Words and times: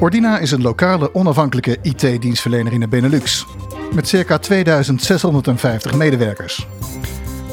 Ordina 0.00 0.38
is 0.38 0.50
een 0.50 0.62
lokale 0.62 1.14
onafhankelijke 1.14 1.78
IT-dienstverlener 1.82 2.72
in 2.72 2.80
de 2.80 2.88
Benelux. 2.88 3.46
Met 3.94 4.08
circa 4.08 4.38
2650 4.38 5.94
medewerkers. 5.94 6.66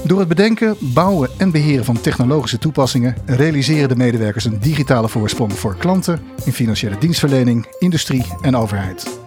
Door 0.04 0.20
het 0.20 0.28
bedenken, 0.28 0.76
bouwen 0.80 1.30
en 1.38 1.52
beheren 1.52 1.86
van 1.86 2.02
technologische 2.02 2.58
toepassingen 2.58 3.16
realiseren 3.26 3.90
de 3.90 3.96
medewerkers 3.96 4.46
een 4.46 4.60
digitale 4.60 5.10
voorsprong 5.10 5.54
voor 5.54 5.76
klanten 5.76 6.20
in 6.46 6.54
financiële 6.54 6.98
dienstverlening, 6.98 7.66
industrie 7.80 8.26
en 8.42 8.56
overheid. 8.56 9.20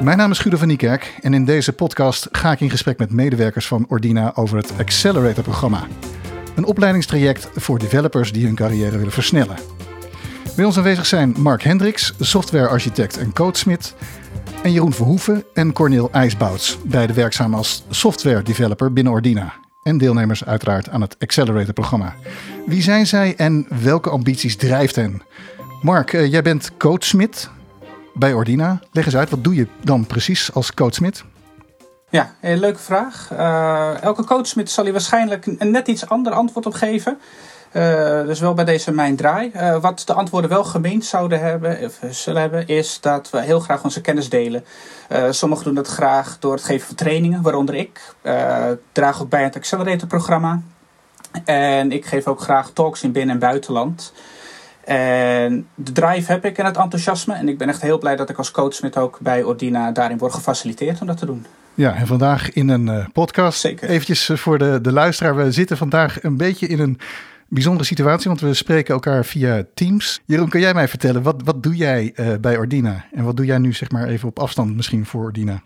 Mijn 0.00 0.16
naam 0.16 0.30
is 0.30 0.38
Guido 0.38 0.58
van 0.58 0.68
Niekerk 0.68 1.18
en 1.20 1.34
in 1.34 1.44
deze 1.44 1.72
podcast 1.72 2.28
ga 2.30 2.52
ik 2.52 2.60
in 2.60 2.70
gesprek 2.70 2.98
met 2.98 3.12
medewerkers 3.12 3.66
van 3.66 3.86
Ordina 3.88 4.32
over 4.34 4.56
het 4.56 4.72
Accelerator-programma. 4.78 5.86
Een 6.54 6.64
opleidingstraject 6.64 7.48
voor 7.54 7.78
developers 7.78 8.32
die 8.32 8.44
hun 8.44 8.54
carrière 8.54 8.96
willen 8.96 9.12
versnellen. 9.12 9.56
Bij 10.56 10.64
ons 10.64 10.76
aanwezig 10.76 11.06
zijn 11.06 11.34
Mark 11.38 11.62
Hendricks, 11.62 12.12
softwarearchitect 12.18 13.18
en 13.18 13.32
coachsmid. 13.32 13.94
En 14.62 14.72
Jeroen 14.72 14.92
Verhoeven 14.92 15.44
en 15.54 15.72
Corneel 15.72 16.10
IJsbouts, 16.10 16.78
beide 16.84 17.12
werkzaam 17.12 17.54
als 17.54 17.84
software 17.90 18.42
developer 18.42 18.92
binnen 18.92 19.12
Ordina. 19.12 19.52
En 19.82 19.98
deelnemers 19.98 20.44
uiteraard 20.44 20.88
aan 20.88 21.00
het 21.00 21.16
Accelerator-programma. 21.18 22.14
Wie 22.66 22.82
zijn 22.82 23.06
zij 23.06 23.34
en 23.36 23.66
welke 23.82 24.10
ambities 24.10 24.56
drijft 24.56 24.96
hen? 24.96 25.22
Mark, 25.82 26.12
eh, 26.12 26.30
jij 26.30 26.42
bent 26.42 26.70
coachsmid 26.76 27.50
bij 28.14 28.32
Ordina. 28.32 28.80
Leg 28.90 29.04
eens 29.04 29.16
uit, 29.16 29.30
wat 29.30 29.44
doe 29.44 29.54
je 29.54 29.66
dan 29.82 30.06
precies 30.06 30.52
als 30.52 30.74
coachsmid? 30.74 31.24
Ja, 32.10 32.34
een 32.40 32.58
leuke 32.58 32.78
vraag. 32.78 33.28
Uh, 33.32 34.02
elke 34.02 34.24
coachsmid 34.24 34.70
zal 34.70 34.84
hier 34.84 34.92
waarschijnlijk 34.92 35.46
een 35.46 35.70
net 35.70 35.88
iets 35.88 36.08
ander 36.08 36.32
antwoord 36.32 36.66
op 36.66 36.74
geven. 36.74 37.18
Uh, 37.76 38.26
dus 38.26 38.40
wel 38.40 38.54
bij 38.54 38.64
deze 38.64 38.92
mijn 38.92 39.16
draai. 39.16 39.50
Uh, 39.56 39.76
wat 39.80 40.02
de 40.06 40.12
antwoorden 40.12 40.50
wel 40.50 40.64
gemeend 40.64 41.04
zouden 41.04 41.40
hebben, 41.40 41.84
of 41.84 41.98
zullen 42.10 42.40
hebben, 42.40 42.66
is 42.66 43.00
dat 43.00 43.30
we 43.30 43.42
heel 43.42 43.60
graag 43.60 43.84
onze 43.84 44.00
kennis 44.00 44.28
delen. 44.28 44.64
Uh, 45.12 45.24
sommigen 45.30 45.64
doen 45.64 45.74
dat 45.74 45.88
graag 45.88 46.36
door 46.38 46.52
het 46.52 46.64
geven 46.64 46.86
van 46.86 46.96
trainingen, 46.96 47.42
waaronder 47.42 47.74
ik. 47.74 48.00
draag 48.92 49.22
ook 49.22 49.28
bij 49.28 49.42
het 49.42 49.56
Accelerator-programma. 49.56 50.60
En 51.44 51.92
ik 51.92 52.06
geef 52.06 52.26
ook 52.26 52.40
graag 52.40 52.70
talks 52.70 53.02
in 53.02 53.12
binnen- 53.12 53.34
en 53.34 53.40
buitenland. 53.40 54.12
En 54.84 55.66
de 55.74 55.92
drive 55.92 56.32
heb 56.32 56.44
ik 56.44 56.58
en 56.58 56.64
het 56.64 56.76
enthousiasme. 56.76 57.34
En 57.34 57.48
ik 57.48 57.58
ben 57.58 57.68
echt 57.68 57.82
heel 57.82 57.98
blij 57.98 58.16
dat 58.16 58.30
ik 58.30 58.38
als 58.38 58.50
coachsmid 58.50 58.96
ook 58.96 59.18
bij 59.20 59.42
Ordina 59.42 59.90
daarin 59.90 60.18
word 60.18 60.34
gefaciliteerd 60.34 61.00
om 61.00 61.06
dat 61.06 61.16
te 61.16 61.26
doen. 61.26 61.46
Ja, 61.74 61.94
en 61.94 62.06
vandaag 62.06 62.52
in 62.52 62.68
een 62.68 63.10
podcast. 63.12 63.60
Zeker. 63.60 63.88
Eventjes 63.88 64.30
voor 64.34 64.58
de, 64.58 64.80
de 64.80 64.92
luisteraar. 64.92 65.36
We 65.36 65.52
zitten 65.52 65.76
vandaag 65.76 66.22
een 66.22 66.36
beetje 66.36 66.66
in 66.66 66.80
een 66.80 67.00
bijzondere 67.52 67.84
situatie, 67.84 68.28
want 68.28 68.40
we 68.40 68.54
spreken 68.54 68.94
elkaar 68.94 69.24
via 69.24 69.66
Teams. 69.74 70.20
Jeroen, 70.26 70.48
kan 70.48 70.60
jij 70.60 70.74
mij 70.74 70.88
vertellen, 70.88 71.22
wat, 71.22 71.42
wat 71.44 71.62
doe 71.62 71.76
jij 71.76 72.12
uh, 72.14 72.34
bij 72.40 72.56
Ordina? 72.56 73.06
En 73.12 73.24
wat 73.24 73.36
doe 73.36 73.46
jij 73.46 73.58
nu 73.58 73.72
zeg 73.72 73.90
maar 73.90 74.08
even 74.08 74.28
op 74.28 74.38
afstand 74.38 74.76
misschien 74.76 75.04
voor 75.04 75.24
Ordina? 75.24 75.62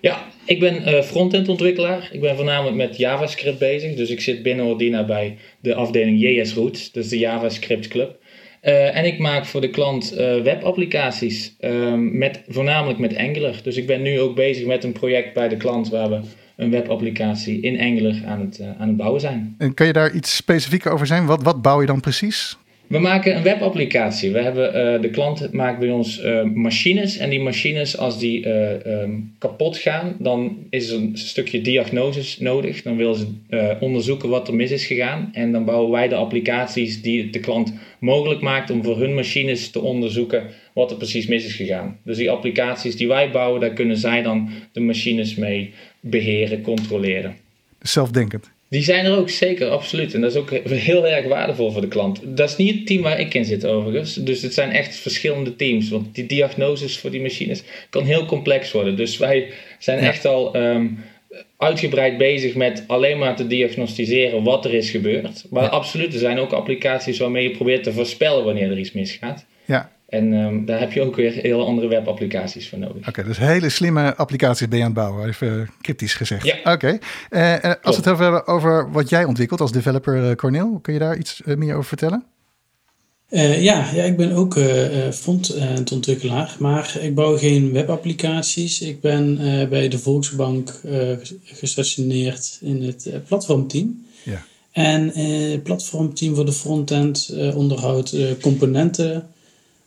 Ja, 0.00 0.24
ik 0.44 0.60
ben 0.60 0.88
uh, 0.88 1.02
frontend 1.02 1.48
ontwikkelaar. 1.48 2.08
Ik 2.12 2.20
ben 2.20 2.36
voornamelijk 2.36 2.76
met 2.76 2.96
JavaScript 2.96 3.58
bezig. 3.58 3.94
Dus 3.94 4.10
ik 4.10 4.20
zit 4.20 4.42
binnen 4.42 4.64
Ordina 4.64 5.04
bij 5.04 5.36
de 5.60 5.74
afdeling 5.74 6.20
JS 6.20 6.54
Roots, 6.54 6.92
dus 6.92 7.08
de 7.08 7.18
JavaScript 7.18 7.88
Club. 7.88 8.18
Uh, 8.62 8.96
en 8.96 9.04
ik 9.04 9.18
maak 9.18 9.46
voor 9.46 9.60
de 9.60 9.70
klant 9.70 10.10
webapplicaties, 10.42 11.56
met, 11.96 12.42
voornamelijk 12.48 12.98
met 12.98 13.16
Angular. 13.16 13.54
Dus 13.62 13.76
ik 13.76 13.86
ben 13.86 14.02
nu 14.02 14.20
ook 14.20 14.34
bezig 14.34 14.66
met 14.66 14.84
een 14.84 14.92
project 14.92 15.34
bij 15.34 15.48
de 15.48 15.56
klant 15.56 15.88
waar 15.88 16.10
we 16.10 16.20
een 16.60 16.70
webapplicatie 16.70 17.60
in 17.60 17.80
Angular 17.80 18.16
aan 18.26 18.40
het, 18.40 18.58
uh, 18.60 18.66
aan 18.78 18.88
het 18.88 18.96
bouwen 18.96 19.20
zijn. 19.20 19.54
En 19.58 19.74
kan 19.74 19.86
je 19.86 19.92
daar 19.92 20.14
iets 20.14 20.36
specifieker 20.36 20.92
over 20.92 21.06
zijn? 21.06 21.26
Wat, 21.26 21.42
wat 21.42 21.62
bouw 21.62 21.80
je 21.80 21.86
dan 21.86 22.00
precies? 22.00 22.58
We 22.86 22.98
maken 22.98 23.36
een 23.36 23.42
webapplicatie. 23.42 24.32
We 24.32 24.40
hebben, 24.40 24.94
uh, 24.94 25.00
de 25.00 25.10
klant 25.10 25.52
maakt 25.52 25.78
bij 25.78 25.90
ons 25.90 26.24
uh, 26.24 26.42
machines. 26.42 27.16
En 27.16 27.30
die 27.30 27.40
machines, 27.40 27.98
als 27.98 28.18
die 28.18 28.48
um, 28.48 29.34
kapot 29.38 29.76
gaan, 29.76 30.16
dan 30.18 30.56
is 30.70 30.90
er 30.90 30.96
een 30.96 31.10
stukje 31.14 31.60
diagnosis 31.60 32.38
nodig. 32.38 32.82
Dan 32.82 32.96
willen 32.96 33.16
ze 33.16 33.76
onderzoeken 33.80 34.28
wat 34.28 34.48
er 34.48 34.54
mis 34.54 34.70
is 34.70 34.86
gegaan. 34.86 35.30
En 35.32 35.52
dan 35.52 35.64
bouwen 35.64 35.90
wij 35.90 36.08
de 36.08 36.14
applicaties 36.14 37.02
die 37.02 37.30
de 37.30 37.40
klant 37.40 37.72
mogelijk 38.00 38.40
maakt 38.40 38.70
om 38.70 38.84
voor 38.84 38.98
hun 38.98 39.14
machines 39.14 39.70
te 39.70 39.80
onderzoeken 39.80 40.42
wat 40.74 40.90
er 40.90 40.96
precies 40.96 41.26
mis 41.26 41.44
is 41.44 41.54
gegaan. 41.54 41.98
Dus 42.04 42.16
die 42.16 42.30
applicaties 42.30 42.96
die 42.96 43.08
wij 43.08 43.30
bouwen, 43.30 43.60
daar 43.60 43.72
kunnen 43.72 43.96
zij 43.96 44.22
dan 44.22 44.50
de 44.72 44.80
machines 44.80 45.34
mee 45.34 45.72
beheren, 46.00 46.62
controleren. 46.62 47.36
Zelfdenkend. 47.80 48.50
Die 48.68 48.82
zijn 48.82 49.04
er 49.04 49.16
ook 49.16 49.30
zeker, 49.30 49.68
absoluut. 49.68 50.14
En 50.14 50.20
dat 50.20 50.30
is 50.30 50.36
ook 50.36 50.50
heel 50.68 51.06
erg 51.06 51.26
waardevol 51.26 51.70
voor 51.72 51.80
de 51.80 51.88
klant. 51.88 52.20
Dat 52.24 52.48
is 52.48 52.56
niet 52.56 52.74
het 52.74 52.86
team 52.86 53.02
waar 53.02 53.20
ik 53.20 53.34
in 53.34 53.44
zit 53.44 53.66
overigens. 53.66 54.14
Dus 54.14 54.42
het 54.42 54.54
zijn 54.54 54.70
echt 54.70 54.96
verschillende 54.96 55.56
teams. 55.56 55.88
Want 55.88 56.14
die 56.14 56.26
diagnoses 56.26 56.98
voor 56.98 57.10
die 57.10 57.20
machines 57.20 57.62
kan 57.88 58.04
heel 58.04 58.24
complex 58.24 58.72
worden. 58.72 58.96
Dus 58.96 59.16
wij 59.16 59.52
zijn 59.78 60.00
ja. 60.00 60.08
echt 60.08 60.24
al 60.24 60.56
um, 60.56 61.04
uitgebreid 61.56 62.18
bezig 62.18 62.54
met 62.54 62.84
alleen 62.86 63.18
maar 63.18 63.36
te 63.36 63.46
diagnosticeren 63.46 64.42
wat 64.42 64.64
er 64.64 64.74
is 64.74 64.90
gebeurd. 64.90 65.44
Maar 65.50 65.62
ja. 65.62 65.68
absoluut, 65.68 66.12
er 66.12 66.18
zijn 66.18 66.38
ook 66.38 66.52
applicaties 66.52 67.18
waarmee 67.18 67.48
je 67.48 67.56
probeert 67.56 67.82
te 67.82 67.92
voorspellen 67.92 68.44
wanneer 68.44 68.70
er 68.70 68.78
iets 68.78 68.92
misgaat. 68.92 69.44
Ja, 69.64 69.92
en 70.10 70.32
um, 70.32 70.64
daar 70.64 70.80
heb 70.80 70.92
je 70.92 71.00
ook 71.00 71.16
weer 71.16 71.32
heel 71.32 71.66
andere 71.66 71.88
webapplicaties 71.88 72.68
voor 72.68 72.78
nodig. 72.78 72.96
Oké, 72.96 73.08
okay, 73.08 73.24
dus 73.24 73.38
hele 73.38 73.68
slimme 73.68 74.16
applicaties 74.16 74.68
ben 74.68 74.78
je 74.78 74.84
aan 74.84 74.90
het 74.90 75.00
bouwen, 75.00 75.28
even 75.28 75.70
cryptisch 75.80 76.14
gezegd. 76.14 76.44
Ja. 76.44 76.58
Oké. 76.58 76.70
Okay. 76.70 77.00
Uh, 77.30 77.64
uh, 77.64 77.74
als 77.82 77.96
we 77.96 78.02
het 78.02 78.18
hebben 78.18 78.46
over 78.46 78.92
wat 78.92 79.08
jij 79.08 79.24
ontwikkelt 79.24 79.60
als 79.60 79.72
developer, 79.72 80.30
uh, 80.30 80.34
Cornel, 80.34 80.78
kun 80.82 80.92
je 80.92 80.98
daar 80.98 81.16
iets 81.16 81.40
meer 81.44 81.74
over 81.74 81.88
vertellen? 81.88 82.24
Uh, 83.30 83.62
ja, 83.62 83.90
ja, 83.94 84.02
ik 84.02 84.16
ben 84.16 84.32
ook 84.32 84.56
uh, 84.56 85.10
frontendontwikkelaar, 85.10 86.56
maar 86.58 86.96
ik 87.00 87.14
bouw 87.14 87.36
geen 87.36 87.72
webapplicaties. 87.72 88.80
Ik 88.80 89.00
ben 89.00 89.38
uh, 89.40 89.68
bij 89.68 89.88
de 89.88 89.98
Volksbank 89.98 90.80
gestationeerd 91.44 92.58
in 92.60 92.82
het 92.82 93.10
platformteam. 93.28 94.04
Ja. 94.22 94.42
En 94.72 95.08
het 95.08 95.62
platformteam 95.62 96.34
voor 96.34 96.46
de 96.46 96.52
frontend 96.52 97.34
onderhoudt 97.54 98.16
componenten 98.40 99.28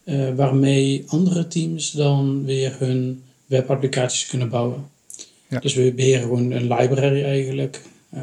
uh, 0.03 0.35
waarmee 0.35 1.03
andere 1.07 1.47
teams 1.47 1.91
dan 1.91 2.45
weer 2.45 2.75
hun 2.79 3.23
webapplicaties 3.45 4.27
kunnen 4.27 4.49
bouwen. 4.49 4.89
Ja. 5.47 5.59
Dus 5.59 5.73
we 5.73 5.93
beheren 5.93 6.21
gewoon 6.21 6.51
een 6.51 6.73
library 6.73 7.23
eigenlijk 7.23 7.81
uh, 8.13 8.21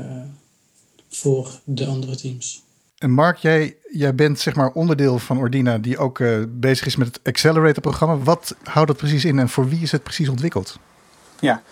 voor 1.08 1.50
de 1.64 1.86
andere 1.86 2.16
teams. 2.16 2.62
En 2.98 3.10
Mark, 3.10 3.36
jij, 3.36 3.76
jij 3.92 4.14
bent 4.14 4.41
zeg 4.41 4.54
maar 4.54 4.70
onderdeel 4.72 5.18
van 5.18 5.38
Ordina 5.38 5.78
die 5.78 5.98
ook 5.98 6.18
uh, 6.18 6.44
bezig 6.48 6.86
is 6.86 6.96
met 6.96 7.06
het 7.06 7.20
Accelerator-programma. 7.22 8.16
Wat 8.16 8.56
houdt 8.62 8.88
dat 8.88 8.97
precies 8.97 9.24
in 9.24 9.38
en 9.38 9.48
voor 9.48 9.68
wie 9.68 9.80
is 9.80 9.92
het 9.92 10.02
precies 10.02 10.28
ontwikkeld? 10.28 10.78
Ja, 11.41 11.62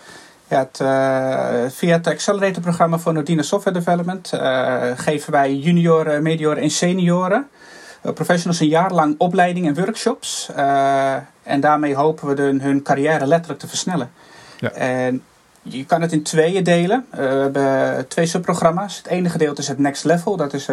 ja, 0.47 0.59
het, 0.59 0.79
uh, 0.81 1.71
via 1.71 1.97
het 1.97 2.07
Accelerator-programma 2.07 2.99
van 2.99 3.17
Ordina 3.17 3.41
Software 3.41 3.77
Development 3.77 4.31
uh, 4.33 4.91
geven 4.95 5.31
wij 5.31 5.55
junioren, 5.55 6.23
medioren 6.23 6.63
en 6.63 6.69
senioren 6.69 7.47
uh, 7.51 7.78
professionals 8.01 8.59
een 8.59 8.67
jaar 8.67 8.91
lang 8.93 9.15
opleiding 9.17 9.67
en 9.67 9.75
workshops. 9.75 10.49
Uh, 10.57 11.15
en 11.43 11.59
daarmee 11.59 11.95
hopen 11.95 12.27
we 12.27 12.33
de, 12.33 12.57
hun 12.61 12.81
carrière 12.81 13.25
letterlijk 13.25 13.59
te 13.59 13.67
versnellen. 13.67 14.11
Ja. 14.59 14.71
En 14.71 15.23
je 15.61 15.85
kan 15.85 16.01
het 16.01 16.11
in 16.11 16.23
tweeën 16.23 16.63
delen. 16.63 17.05
Uh, 17.11 17.17
we 17.19 17.23
hebben 17.23 18.07
twee 18.07 18.25
subprogramma's. 18.25 18.97
Het 18.97 19.07
ene 19.07 19.29
gedeelte 19.29 19.61
is 19.61 19.67
het 19.67 19.77
Next 19.77 20.03
Level. 20.03 20.37
Dat 20.37 20.53
is 20.53 20.67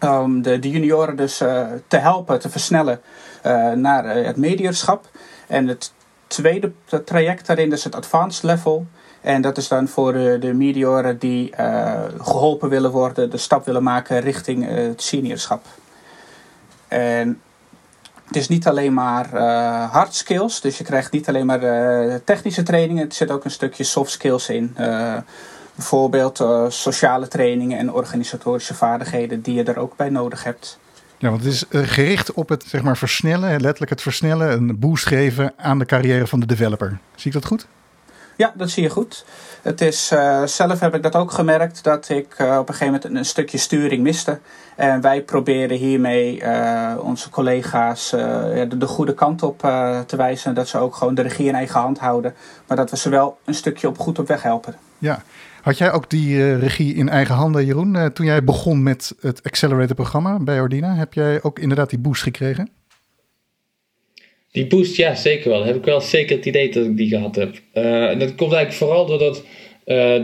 om 0.00 0.42
de, 0.42 0.58
de, 0.58 0.70
junioren 0.70 1.16
dus 1.16 1.36
te 1.88 1.96
helpen, 1.96 2.40
te 2.40 2.48
versnellen 2.48 3.00
naar 3.74 4.04
het 4.04 4.36
mediorschap. 4.36 5.08
En 5.46 5.68
het 5.68 5.92
tweede 6.26 6.72
traject 7.04 7.46
daarin 7.46 7.72
is 7.72 7.84
het 7.84 7.94
Advanced 7.94 8.42
Level. 8.42 8.86
En 9.20 9.42
dat 9.42 9.56
is 9.56 9.68
dan 9.68 9.88
voor 9.88 10.12
de, 10.12 10.36
de 10.40 10.52
medioren 10.52 11.18
die 11.18 11.52
geholpen 12.18 12.68
willen 12.68 12.90
worden, 12.90 13.30
de 13.30 13.36
stap 13.36 13.64
willen 13.66 13.82
maken 13.82 14.20
richting 14.20 14.66
het 14.68 15.02
seniorschap. 15.02 15.64
En 16.94 17.40
het 18.26 18.36
is 18.36 18.48
niet 18.48 18.66
alleen 18.66 18.94
maar 18.94 19.28
uh, 19.34 19.90
hard 19.90 20.14
skills, 20.14 20.60
dus 20.60 20.78
je 20.78 20.84
krijgt 20.84 21.12
niet 21.12 21.28
alleen 21.28 21.46
maar 21.46 21.62
uh, 21.62 22.14
technische 22.24 22.62
trainingen, 22.62 23.06
er 23.06 23.14
zit 23.14 23.30
ook 23.30 23.44
een 23.44 23.50
stukje 23.50 23.84
soft 23.84 24.10
skills 24.10 24.48
in. 24.48 24.74
Uh, 24.78 25.16
bijvoorbeeld 25.74 26.44
sociale 26.68 27.28
trainingen 27.28 27.78
en 27.78 27.92
organisatorische 27.92 28.74
vaardigheden 28.74 29.42
die 29.42 29.54
je 29.54 29.62
er 29.62 29.78
ook 29.78 29.96
bij 29.96 30.08
nodig 30.08 30.44
hebt. 30.44 30.78
Ja, 31.18 31.30
want 31.30 31.44
het 31.44 31.52
is 31.52 31.64
gericht 31.70 32.32
op 32.32 32.48
het 32.48 32.64
zeg 32.66 32.82
maar, 32.82 32.96
versnellen, 32.96 33.60
letterlijk 33.60 33.90
het 33.90 34.02
versnellen, 34.02 34.52
een 34.52 34.78
boost 34.78 35.06
geven 35.06 35.52
aan 35.56 35.78
de 35.78 35.84
carrière 35.84 36.26
van 36.26 36.40
de 36.40 36.46
developer. 36.46 36.98
Zie 37.14 37.26
ik 37.26 37.32
dat 37.32 37.44
goed? 37.44 37.66
Ja, 38.36 38.52
dat 38.56 38.70
zie 38.70 38.82
je 38.82 38.90
goed. 38.90 39.24
Het 39.62 39.80
is, 39.80 40.12
uh, 40.12 40.44
zelf 40.44 40.80
heb 40.80 40.94
ik 40.94 41.02
dat 41.02 41.14
ook 41.14 41.30
gemerkt 41.30 41.84
dat 41.84 42.08
ik 42.08 42.38
uh, 42.40 42.58
op 42.60 42.68
een 42.68 42.74
gegeven 42.74 43.00
moment 43.02 43.18
een, 43.18 43.24
stukje 43.24 43.58
sturing 43.58 44.02
miste. 44.02 44.38
En 44.76 45.00
wij 45.00 45.22
proberen 45.22 45.76
hiermee 45.76 46.40
uh, 46.42 46.92
onze 47.02 47.30
collega's 47.30 48.10
de, 48.10 48.68
de, 48.78 48.86
goede 48.86 49.14
kant 49.14 49.42
op 49.42 49.58
te 50.06 50.16
wijzen. 50.16 50.54
Dat 50.54 50.68
ze 50.68 50.78
ook 50.78 50.94
gewoon 50.94 51.14
de 51.14 51.22
regie 51.22 51.48
in 51.48 51.54
eigen 51.54 51.80
hand 51.80 51.98
houden. 51.98 52.34
Maar 52.66 52.76
dat 52.76 52.90
we 52.90 52.96
ze 52.96 53.08
wel 53.08 53.38
een 53.44 53.54
stukje 53.54 53.88
op 53.88 53.98
goed 53.98 54.18
op 54.18 54.28
weg 54.28 54.42
helpen. 54.42 54.74
Ja. 54.98 55.22
Had 55.62 55.78
jij 55.78 55.92
ook 55.92 56.10
die 56.10 56.56
regie 56.56 56.94
in 56.94 57.08
eigen 57.08 57.34
handen, 57.34 57.64
Jeroen? 57.64 58.12
toen 58.12 58.26
jij 58.26 58.44
begon 58.44 58.82
met 58.82 59.14
het 59.20 59.42
Accelerator-programma 59.42 60.38
bij 60.38 60.60
Ordina, 60.60 60.94
heb 60.94 61.14
jij 61.14 61.42
ook 61.42 61.58
inderdaad 61.58 61.90
die 61.90 61.98
boost 61.98 62.22
gekregen? 62.22 62.70
Die 64.54 64.66
boost, 64.66 64.96
ja, 64.96 65.14
zeker 65.14 65.50
wel. 65.50 65.64
heb 65.64 65.76
ik 65.76 65.84
wel 65.84 66.00
zeker 66.00 66.36
het 66.36 66.46
idee 66.46 66.70
dat 66.70 66.84
ik 66.84 66.96
die 66.96 67.08
gehad 67.08 67.36
heb. 67.36 67.54
Uh, 67.74 68.18
dat 68.18 68.34
komt 68.34 68.52
eigenlijk 68.52 68.72
vooral 68.72 69.06
doordat 69.06 69.36
uh, 69.38 69.44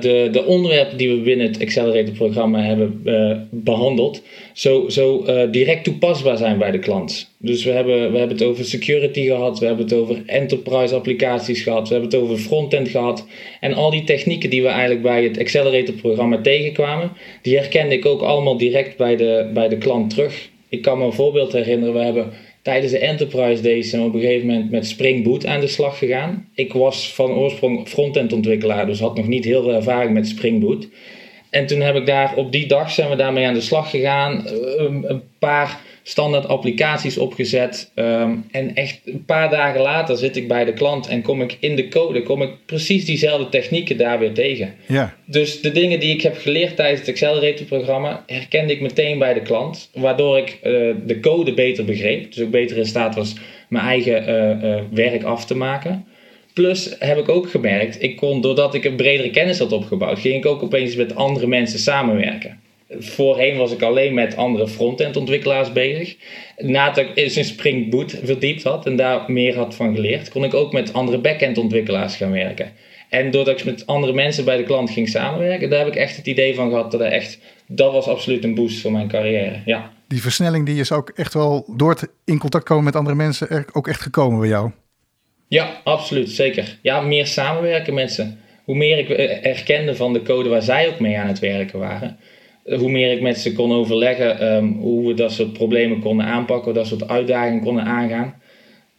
de, 0.00 0.29
de 0.32 0.44
onderwerpen 0.44 0.97
die 0.97 1.11
we 1.11 1.17
binnen 1.17 1.47
het 1.47 1.62
Accelerator-programma 1.62 2.61
hebben 2.62 3.00
uh, 3.05 3.37
behandeld, 3.50 4.23
zo, 4.53 4.88
zo 4.88 5.25
direct 5.50 5.85
toepasbaar 5.85 6.37
zijn 6.37 6.59
bij 6.59 6.71
de 6.71 6.79
klant. 6.79 7.35
Dus 7.38 7.65
we 7.65 7.71
hebben, 7.71 8.12
we 8.12 8.19
hebben 8.19 8.37
het 8.37 8.47
over 8.47 8.65
security 8.65 9.27
gehad, 9.27 9.59
we 9.59 9.67
hebben 9.67 9.85
het 9.85 9.94
over 9.94 10.23
enterprise-applicaties 10.27 11.62
gehad, 11.62 11.88
we 11.88 11.94
hebben 11.94 12.11
het 12.11 12.21
over 12.21 12.38
frontend 12.38 12.88
gehad. 12.88 13.26
En 13.61 13.75
al 13.75 13.91
die 13.91 14.05
technieken 14.05 14.50
die 14.50 14.62
we 14.62 14.69
eigenlijk 14.69 15.03
bij 15.03 15.25
het 15.25 15.38
Accelerator-programma 15.38 16.41
tegenkwamen, 16.41 17.12
die 17.43 17.56
herkende 17.56 17.94
ik 17.94 18.06
ook 18.06 18.23
allemaal 18.23 18.56
direct 18.56 18.97
bij 18.97 19.17
de, 19.17 19.50
bij 19.55 19.69
de 19.69 19.79
klant 19.79 20.11
terug. 20.11 20.49
Ik 20.69 20.83
kan 20.83 20.99
me 20.99 21.05
een 21.05 21.12
voorbeeld 21.12 21.53
herinneren, 21.53 21.94
we 21.94 22.00
hebben 22.00 22.33
tijdens 22.62 22.93
de 22.93 22.99
Enterprise 22.99 23.62
Days 23.62 23.91
zijn 23.91 24.03
we 24.03 24.09
op 24.09 24.15
een 24.15 24.21
gegeven 24.21 24.47
moment 24.47 24.71
met 24.71 24.87
Spring 24.87 25.25
Boot 25.25 25.47
aan 25.47 25.61
de 25.61 25.67
slag 25.67 25.99
gegaan. 25.99 26.49
Ik 26.55 26.73
was 26.73 27.15
van 27.15 27.31
oorsprong 27.31 27.89
frontend 27.89 28.33
ontwikkelaar, 28.33 28.87
dus 28.87 29.01
had 29.01 29.17
nog 29.17 29.27
niet 29.27 29.45
heel 29.45 29.62
veel 29.62 29.75
ervaring 29.75 30.12
met 30.12 30.29
Spring 30.29 30.61
Boot. 30.61 30.89
En 31.50 31.67
toen 31.67 31.81
heb 31.81 31.94
ik 31.94 32.06
daar 32.06 32.35
op 32.35 32.52
die 32.52 32.67
dag 32.67 32.91
zijn 32.91 33.11
we 33.11 33.17
daarmee 33.17 33.47
aan 33.47 33.55
de 33.55 33.61
slag 33.61 33.91
gegaan. 33.91 34.47
Een 34.79 35.23
paar 35.38 35.81
standaard 36.02 36.47
applicaties 36.47 37.19
opgezet. 37.19 37.91
Ehm, 37.94 38.31
en 38.50 38.75
echt 38.75 39.00
een 39.05 39.25
paar 39.25 39.50
dagen 39.50 39.81
later 39.81 40.17
zit 40.17 40.37
ik 40.37 40.49
bij 40.49 40.64
de 40.64 40.73
klant 40.73 41.08
en 41.08 41.23
kom 41.23 41.43
ik 41.43 41.56
in 41.61 41.76
de 41.76 41.88
code, 41.88 42.23
kom 42.23 42.43
ik 42.43 42.50
precies 42.67 43.05
diezelfde 43.05 43.49
technieken 43.49 43.97
daar 43.97 44.19
weer 44.19 44.32
tegen. 44.32 44.75
Ja. 44.87 45.14
Dus 45.25 45.61
de 45.61 45.73
dingen 45.73 46.00
die 46.00 46.14
ik 46.14 46.23
heb 46.23 46.37
geleerd 46.38 46.76
tijdens 46.76 47.00
het 47.00 47.08
Accelerator 47.08 47.67
programma 47.67 48.25
herkende 48.26 48.73
ik 48.73 48.81
meteen 48.81 49.19
bij 49.19 49.35
de 49.35 49.43
klant, 49.43 49.91
waardoor 49.94 50.38
ik 50.38 50.58
uh, 50.62 50.94
de 51.06 51.20
code 51.20 51.55
beter 51.55 51.85
begreep. 51.85 52.32
Dus 52.32 52.44
ook 52.44 52.50
beter 52.50 52.76
in 52.76 52.87
staat 52.87 53.14
was 53.14 53.35
mijn 53.69 53.85
eigen 53.85 54.29
uh, 54.29 54.70
uh, 54.70 54.81
werk 54.91 55.23
af 55.23 55.47
te 55.47 55.56
maken. 55.56 56.06
Plus 56.55 56.97
heb 56.99 57.19
ik 57.19 57.29
ook 57.29 57.50
gemerkt, 57.50 58.02
ik 58.02 58.17
kon, 58.17 58.41
doordat 58.41 58.75
ik 58.75 58.85
een 58.85 58.97
bredere 58.97 59.31
kennis 59.31 59.58
had 59.58 59.73
opgebouwd, 59.73 60.19
ging 60.19 60.35
ik 60.35 60.47
ook 60.47 60.62
opeens 60.62 60.97
met 60.97 61.14
andere 61.14 61.47
mensen 61.47 61.79
samenwerken. 61.79 62.61
Voorheen 62.99 63.56
was 63.56 63.73
ik 63.73 63.82
alleen 63.82 64.14
met 64.14 64.37
andere 64.37 64.69
front-end 64.69 65.17
ontwikkelaars 65.17 65.73
bezig. 65.73 66.17
Nadat 66.56 67.05
ik 67.05 67.11
eens 67.14 67.37
in 67.37 67.44
Spring 67.44 67.91
Boot 67.91 68.19
verdiept 68.25 68.62
had 68.62 68.87
en 68.87 68.97
daar 68.97 69.25
meer 69.26 69.56
had 69.56 69.75
van 69.75 69.94
geleerd, 69.94 70.29
kon 70.29 70.44
ik 70.44 70.55
ook 70.55 70.73
met 70.73 70.93
andere 70.93 71.19
back-end 71.19 71.58
ontwikkelaars 71.58 72.17
gaan 72.17 72.31
werken. 72.31 72.73
En 73.08 73.31
doordat 73.31 73.58
ik 73.58 73.64
met 73.64 73.87
andere 73.87 74.12
mensen 74.12 74.44
bij 74.44 74.56
de 74.56 74.62
klant 74.62 74.91
ging 74.91 75.08
samenwerken, 75.08 75.70
daar 75.70 75.79
heb 75.79 75.88
ik 75.88 75.97
echt 75.97 76.17
het 76.17 76.26
idee 76.26 76.55
van 76.55 76.69
gehad 76.69 76.91
dat 76.91 77.00
echt, 77.00 77.38
dat 77.67 77.93
was 77.93 78.06
absoluut 78.06 78.44
een 78.44 78.55
boost 78.55 78.81
voor 78.81 78.93
mijn 78.93 79.08
carrière. 79.08 79.61
Ja. 79.64 79.93
Die 80.08 80.23
versnelling 80.23 80.67
die 80.67 80.81
is 80.81 80.93
ook 80.93 81.08
echt 81.08 81.35
wel 81.35 81.64
door 81.76 81.91
het 81.91 82.08
in 82.25 82.38
contact 82.38 82.64
komen 82.64 82.85
met 82.85 82.97
andere 82.97 83.17
mensen 83.17 83.67
ook 83.73 83.88
echt 83.88 84.00
gekomen 84.00 84.41
bij 84.41 84.49
jou. 84.49 84.70
Ja, 85.50 85.81
absoluut, 85.85 86.31
zeker. 86.31 86.79
Ja, 86.82 87.00
meer 87.00 87.26
samenwerken 87.26 87.94
met 87.94 88.12
ze. 88.12 88.26
Hoe 88.64 88.76
meer 88.76 88.99
ik 88.99 89.08
herkende 89.43 89.97
van 89.97 90.12
de 90.12 90.23
code 90.23 90.49
waar 90.49 90.62
zij 90.62 90.88
ook 90.88 91.00
mee 91.00 91.19
aan 91.19 91.26
het 91.26 91.38
werken 91.38 91.79
waren, 91.79 92.19
hoe 92.64 92.91
meer 92.91 93.12
ik 93.12 93.20
met 93.20 93.38
ze 93.38 93.52
kon 93.52 93.73
overleggen 93.73 94.55
um, 94.55 94.73
hoe 94.73 95.06
we 95.06 95.14
dat 95.14 95.32
soort 95.32 95.52
problemen 95.52 96.00
konden 96.00 96.26
aanpakken, 96.26 96.75
dat 96.75 96.87
soort 96.87 97.08
uitdagingen 97.08 97.62
konden 97.62 97.85
aangaan. 97.85 98.35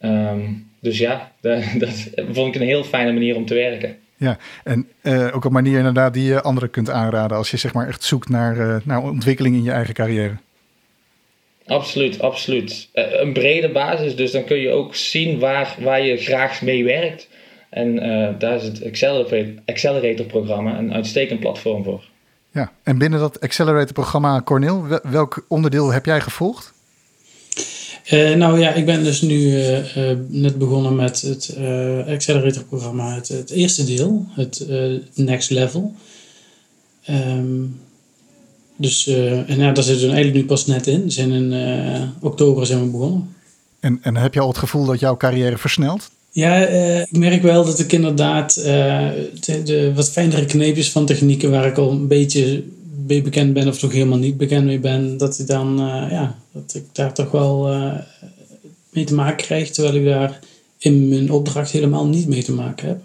Um, 0.00 0.70
dus 0.80 0.98
ja, 0.98 1.32
dat, 1.78 2.10
vond 2.30 2.54
ik 2.54 2.60
een 2.60 2.66
heel 2.66 2.84
fijne 2.84 3.12
manier 3.12 3.36
om 3.36 3.46
te 3.46 3.54
werken. 3.54 3.96
Ja, 4.16 4.38
en 4.64 4.88
uh, 5.02 5.34
ook 5.34 5.44
een 5.44 5.52
manier 5.52 5.78
inderdaad 5.78 6.14
die 6.14 6.24
je 6.24 6.42
anderen 6.42 6.70
kunt 6.70 6.90
aanraden 6.90 7.36
als 7.36 7.50
je 7.50 7.56
zeg 7.56 7.72
maar 7.72 7.88
echt 7.88 8.02
zoekt 8.02 8.28
naar, 8.28 8.80
naar 8.84 9.02
ontwikkeling 9.02 9.54
in 9.54 9.62
je 9.62 9.70
eigen 9.70 9.94
carrière. 9.94 10.36
Absoluut, 11.72 12.20
absoluut. 12.20 12.88
Uh, 12.94 13.04
een 13.20 13.32
brede 13.32 13.70
basis, 13.70 14.16
dus 14.16 14.30
dan 14.30 14.44
kun 14.44 14.56
je 14.56 14.70
ook 14.70 14.94
zien 14.94 15.38
waar, 15.38 15.76
waar 15.80 16.02
je 16.04 16.16
graag 16.16 16.62
mee 16.62 16.84
werkt. 16.84 17.28
En 17.70 17.96
daar 18.38 18.56
is 18.56 18.62
het 18.62 18.84
Accelerator-programma 19.64 20.78
een 20.78 20.92
uitstekend 20.92 21.40
platform 21.40 21.84
voor. 21.84 22.04
Ja, 22.50 22.72
en 22.82 22.98
binnen 22.98 23.20
dat 23.20 23.40
Accelerator-programma, 23.40 24.42
Cornel, 24.44 24.86
welk 25.02 25.44
onderdeel 25.48 25.92
heb 25.92 26.04
jij 26.04 26.20
gevolgd? 26.20 26.72
Uh, 28.10 28.34
nou 28.34 28.58
ja, 28.58 28.72
ik 28.72 28.86
ben 28.86 29.04
dus 29.04 29.20
nu 29.20 29.38
uh, 29.38 29.96
uh, 29.96 30.18
net 30.28 30.58
begonnen 30.58 30.94
met 30.94 31.20
het 31.20 31.56
Accelerator-programma, 32.08 33.14
het, 33.14 33.28
het, 33.28 33.50
eerste 33.50 33.84
deel, 33.84 34.26
het 34.30 34.66
Next 35.14 35.50
Level. 35.50 35.94
Um, 37.08 37.80
dus 38.82 39.06
en 39.06 39.58
ja, 39.58 39.72
daar 39.72 39.84
zitten 39.84 40.06
we 40.06 40.12
eigenlijk 40.12 40.34
nu 40.34 40.44
pas 40.44 40.66
net 40.66 40.86
in. 40.86 41.10
Zijn 41.10 41.30
in 41.30 41.52
oktober 42.20 42.66
zijn 42.66 42.80
we 42.80 42.90
begonnen. 42.90 43.34
En, 43.80 43.98
en 44.02 44.16
heb 44.16 44.34
je 44.34 44.40
al 44.40 44.48
het 44.48 44.58
gevoel 44.58 44.84
dat 44.84 45.00
jouw 45.00 45.16
carrière 45.16 45.58
versnelt? 45.58 46.10
Ja, 46.30 46.70
uh, 46.70 47.00
ik 47.00 47.16
merk 47.16 47.42
wel 47.42 47.64
dat 47.64 47.78
ik 47.78 47.92
inderdaad 47.92 48.54
de, 48.54 49.62
de, 49.64 49.92
wat 49.94 50.10
fijnere 50.10 50.44
kneepjes 50.44 50.90
van 50.90 51.06
technieken 51.06 51.50
waar 51.50 51.66
ik 51.66 51.76
al 51.76 51.90
een 51.90 52.08
beetje 52.08 52.64
mee 53.06 53.22
bekend 53.22 53.52
ben 53.52 53.68
of 53.68 53.82
nog 53.82 53.92
helemaal 53.92 54.18
niet 54.18 54.36
bekend 54.36 54.64
mee 54.64 54.78
ben, 54.78 55.16
dat 55.16 55.38
ik 55.38 55.46
dan 55.46 55.76
ja, 56.10 56.36
dat 56.52 56.74
ik 56.74 56.84
daar 56.92 57.14
toch 57.14 57.30
wel 57.30 57.68
mee 58.90 59.04
te 59.04 59.14
maken 59.14 59.36
krijg, 59.36 59.70
terwijl 59.70 59.94
ik 59.94 60.04
daar 60.04 60.38
in 60.78 61.08
mijn 61.08 61.32
opdracht 61.32 61.70
helemaal 61.70 62.06
niet 62.06 62.28
mee 62.28 62.42
te 62.42 62.52
maken 62.52 62.88
heb. 62.88 63.00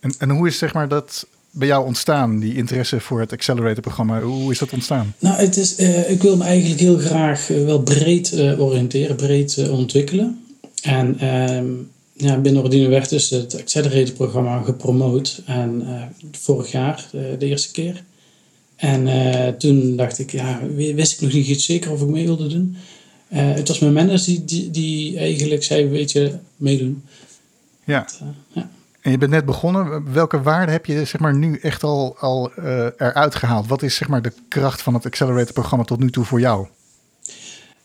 En, 0.00 0.14
en 0.18 0.30
hoe 0.30 0.46
is 0.46 0.58
zeg 0.58 0.74
maar 0.74 0.88
dat 0.88 1.26
bij 1.56 1.68
jou 1.68 1.86
ontstaan, 1.86 2.38
die 2.38 2.54
interesse 2.54 3.00
voor 3.00 3.20
het 3.20 3.32
Accelerator-programma? 3.32 4.20
Hoe 4.20 4.50
is 4.50 4.58
dat 4.58 4.72
ontstaan? 4.72 5.14
Nou, 5.18 5.36
het 5.36 5.56
is, 5.56 5.74
ik 6.06 6.22
wil 6.22 6.36
me 6.36 6.44
eigenlijk 6.44 6.80
heel 6.80 6.98
graag 6.98 7.46
wel 7.46 7.82
breed 7.82 8.32
oriënteren, 8.58 9.16
breed 9.16 9.68
ontwikkelen. 9.70 10.44
En 10.82 11.18
ehm, 11.18 11.66
ja, 12.12 12.38
binnen 12.38 12.62
Ordine 12.62 12.88
werd 12.88 13.08
dus 13.08 13.30
het 13.30 13.60
Accelerator-programma 13.60 14.62
gepromoot. 14.62 15.42
En 15.46 15.86
vorig 16.32 16.70
jaar, 16.70 17.08
de 17.10 17.46
eerste 17.46 17.70
keer. 17.70 18.04
En 18.76 19.08
toen 19.58 19.96
dacht 19.96 20.18
ik, 20.18 20.32
ja, 20.32 20.60
wist 20.74 21.12
ik 21.12 21.20
nog 21.20 21.32
niet 21.32 21.62
zeker 21.62 21.90
of 21.90 22.00
ik 22.00 22.08
mee 22.08 22.24
wilde 22.24 22.46
doen. 22.48 22.76
het 23.28 23.68
was 23.68 23.78
mijn 23.78 23.92
manager 23.92 24.24
die, 24.24 24.44
die, 24.44 24.70
die, 24.70 25.18
eigenlijk 25.18 25.64
zei, 25.64 25.88
weet 25.88 26.12
je, 26.12 26.32
meedoen. 26.56 27.02
Ja. 27.84 28.00
Dat, 28.00 28.20
ja. 28.52 28.70
En 29.06 29.12
je 29.12 29.18
bent 29.18 29.30
net 29.30 29.44
begonnen. 29.44 30.12
Welke 30.12 30.42
waarde 30.42 30.72
heb 30.72 30.86
je 30.86 31.04
zeg 31.04 31.20
maar, 31.20 31.34
nu 31.36 31.58
echt 31.58 31.82
al, 31.82 32.16
al 32.18 32.50
eruit 32.96 33.34
gehaald? 33.34 33.66
Wat 33.66 33.82
is 33.82 33.94
zeg 33.94 34.08
maar, 34.08 34.22
de 34.22 34.32
kracht 34.48 34.82
van 34.82 34.94
het 34.94 35.06
Accelerator-programma 35.06 35.84
tot 35.84 35.98
nu 35.98 36.10
toe 36.10 36.24
voor 36.24 36.40
jou? 36.40 36.66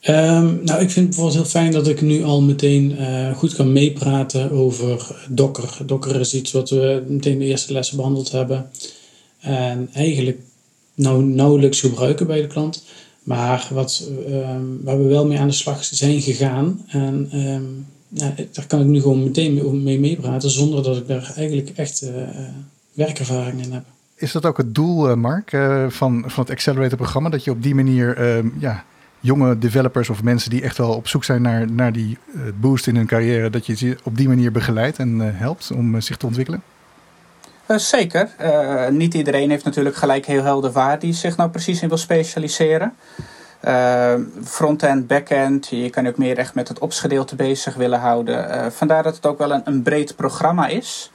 Um, 0.08 0.60
nou, 0.64 0.82
ik 0.82 0.90
vind 0.90 0.96
het 0.96 1.06
bijvoorbeeld 1.06 1.34
heel 1.34 1.46
fijn 1.46 1.72
dat 1.72 1.88
ik 1.88 2.02
nu 2.02 2.24
al 2.24 2.42
meteen 2.42 3.02
uh, 3.02 3.36
goed 3.36 3.56
kan 3.56 3.74
meepraten 3.74 4.52
over 4.52 5.16
Docker. 5.30 5.78
Docker 5.86 6.20
is 6.20 6.34
iets 6.34 6.52
wat 6.52 6.70
we 6.70 7.04
meteen 7.08 7.40
de 7.40 7.46
eerste 7.46 7.74
lessen 7.74 7.98
behandeld 7.98 8.32
hebben. 8.32 8.70
En 9.40 9.90
eigenlijk 9.94 10.40
nou, 10.94 11.24
nauwelijks 11.24 11.80
gebruiken 11.80 12.28
bij 12.28 12.42
de 12.42 12.48
klant. 12.48 12.84
Maar 13.24 13.68
wat, 13.74 14.10
um, 14.28 14.80
waar 14.84 14.98
we 14.98 15.08
wel 15.08 15.28
mee 15.28 15.40
aan 15.40 15.48
de 15.48 15.54
slag 15.54 15.84
zijn 15.84 16.22
gegaan. 16.22 16.86
En 16.88 17.30
um, 17.34 17.86
nou, 18.14 18.34
daar 18.52 18.68
kan 18.68 18.80
ik 18.80 18.86
nu 18.86 19.02
gewoon 19.02 19.24
meteen 19.24 19.84
mee 19.84 20.00
meepraten 20.00 20.50
zonder 20.50 20.84
dat 20.84 20.98
ik 20.98 21.08
daar 21.08 21.34
eigenlijk 21.36 21.70
echt 21.76 22.02
uh, 22.02 22.10
werkervaring 22.94 23.64
in 23.64 23.72
heb. 23.72 23.84
Is 24.16 24.32
dat 24.32 24.46
ook 24.46 24.58
het 24.58 24.76
doel, 24.76 25.16
Mark, 25.16 25.54
uh, 25.54 25.90
van, 25.90 26.24
van 26.28 26.44
het 26.44 26.52
Accelerator-programma? 26.52 27.30
Dat 27.30 27.44
je 27.44 27.52
op 27.52 27.64
die 27.64 27.76
manier 27.76 28.44
ja, 28.60 28.84
jonge 29.22 29.58
developers 29.58 30.10
of 30.10 30.24
mensen 30.24 30.50
die 30.50 30.62
echt 30.62 30.78
wel 30.78 30.94
op 30.94 31.08
zoek 31.08 31.24
zijn 31.24 31.42
naar, 31.42 31.72
naar 31.72 31.94
die 31.94 32.18
uh, 32.36 32.42
boost 32.60 32.88
in 32.88 32.96
hun 32.96 33.06
carrière, 33.06 33.50
dat 33.50 33.66
je 33.66 33.76
ze 33.76 33.98
op 34.04 34.18
die 34.18 34.28
manier 34.28 34.52
begeleidt 34.52 34.98
en 34.98 35.16
uh, 35.16 35.28
helpt 35.32 35.72
om 35.72 35.96
uh, 35.96 36.02
zich 36.02 36.18
te 36.18 36.26
ontwikkelen? 36.26 36.64
zeker. 37.76 38.30
niet 38.92 39.14
iedereen 39.14 39.50
heeft 39.50 39.64
natuurlijk 39.64 39.96
gelijk 39.96 40.26
heel 40.26 40.44
helder 40.44 40.72
waar 40.72 41.00
die 41.00 41.14
zich 41.14 41.38
nou 41.38 41.50
precies 41.50 41.82
in 41.82 41.88
wil 41.88 41.98
specialiseren. 41.98 42.94
Frontend, 44.44 45.08
backend, 45.08 45.68
je 45.68 45.90
kan 45.90 46.08
ook 46.08 46.18
meer 46.18 46.38
echt 46.38 46.56
met 46.56 46.68
het 46.68 46.80
opsgedeelte 46.80 47.36
bezig 47.36 47.76
willen 47.76 48.00
houden. 48.00 48.72
vandaar 48.72 49.04
dat 49.04 49.16
het 49.16 49.26
ook 49.26 49.38
wel 49.38 49.52
een, 49.52 49.62
een 49.66 49.82
breed 49.82 50.16
programma 50.16 50.68
is. 50.68 51.12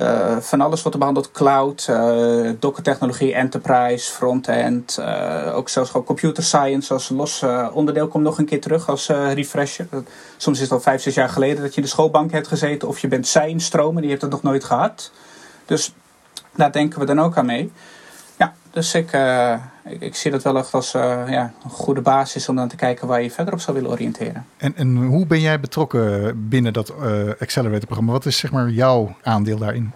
Uh, 0.00 0.36
van 0.36 0.60
alles 0.60 0.78
wordt 0.82 0.92
er 0.92 0.98
behandeld. 0.98 1.30
Cloud, 1.30 1.86
uh, 1.90 2.50
Docker-technologie, 2.58 3.34
enterprise, 3.34 4.12
frontend. 4.12 4.96
Uh, 5.00 5.52
ook 5.54 5.68
zelfs 5.68 5.90
gewoon 5.90 6.06
computer 6.06 6.42
science 6.42 6.92
als 6.92 7.08
los 7.08 7.44
onderdeel 7.72 8.08
komt 8.08 8.24
nog 8.24 8.38
een 8.38 8.44
keer 8.44 8.60
terug 8.60 8.88
als 8.88 9.06
refresher. 9.08 9.86
Soms 10.36 10.56
is 10.56 10.62
het 10.62 10.72
al 10.72 10.80
vijf, 10.80 11.02
zes 11.02 11.14
jaar 11.14 11.28
geleden 11.28 11.62
dat 11.62 11.70
je 11.70 11.76
in 11.76 11.82
de 11.82 11.88
schoolbank 11.88 12.32
hebt 12.32 12.48
gezeten. 12.48 12.88
Of 12.88 12.98
je 12.98 13.08
bent 13.08 13.26
zijnstromen, 13.26 14.00
die 14.00 14.10
hebt 14.10 14.22
het 14.22 14.30
nog 14.30 14.42
nooit 14.42 14.64
gehad. 14.64 15.12
Dus 15.66 15.94
daar 16.54 16.72
denken 16.72 17.00
we 17.00 17.06
dan 17.06 17.20
ook 17.20 17.36
aan 17.36 17.46
mee. 17.46 17.72
Dus 18.70 18.94
ik, 18.94 19.12
uh, 19.12 19.54
ik, 19.84 20.00
ik, 20.00 20.14
zie 20.14 20.30
dat 20.30 20.42
wel 20.42 20.58
echt 20.58 20.74
als 20.74 20.94
uh, 20.94 21.22
ja, 21.28 21.52
een 21.64 21.70
goede 21.70 22.00
basis 22.00 22.48
om 22.48 22.56
dan 22.56 22.68
te 22.68 22.76
kijken 22.76 23.06
waar 23.06 23.22
je 23.22 23.30
verder 23.30 23.54
op 23.54 23.60
zou 23.60 23.76
willen 23.76 23.90
oriënteren. 23.90 24.46
En, 24.56 24.76
en 24.76 24.96
hoe 24.96 25.26
ben 25.26 25.40
jij 25.40 25.60
betrokken 25.60 26.34
binnen 26.48 26.72
dat 26.72 26.92
uh, 27.02 27.30
Accelerator-programma? 27.40 28.12
Wat 28.12 28.26
is 28.26 28.38
zeg 28.38 28.52
maar 28.52 28.68
jouw 28.68 29.16
aandeel 29.22 29.58
daarin? 29.58 29.92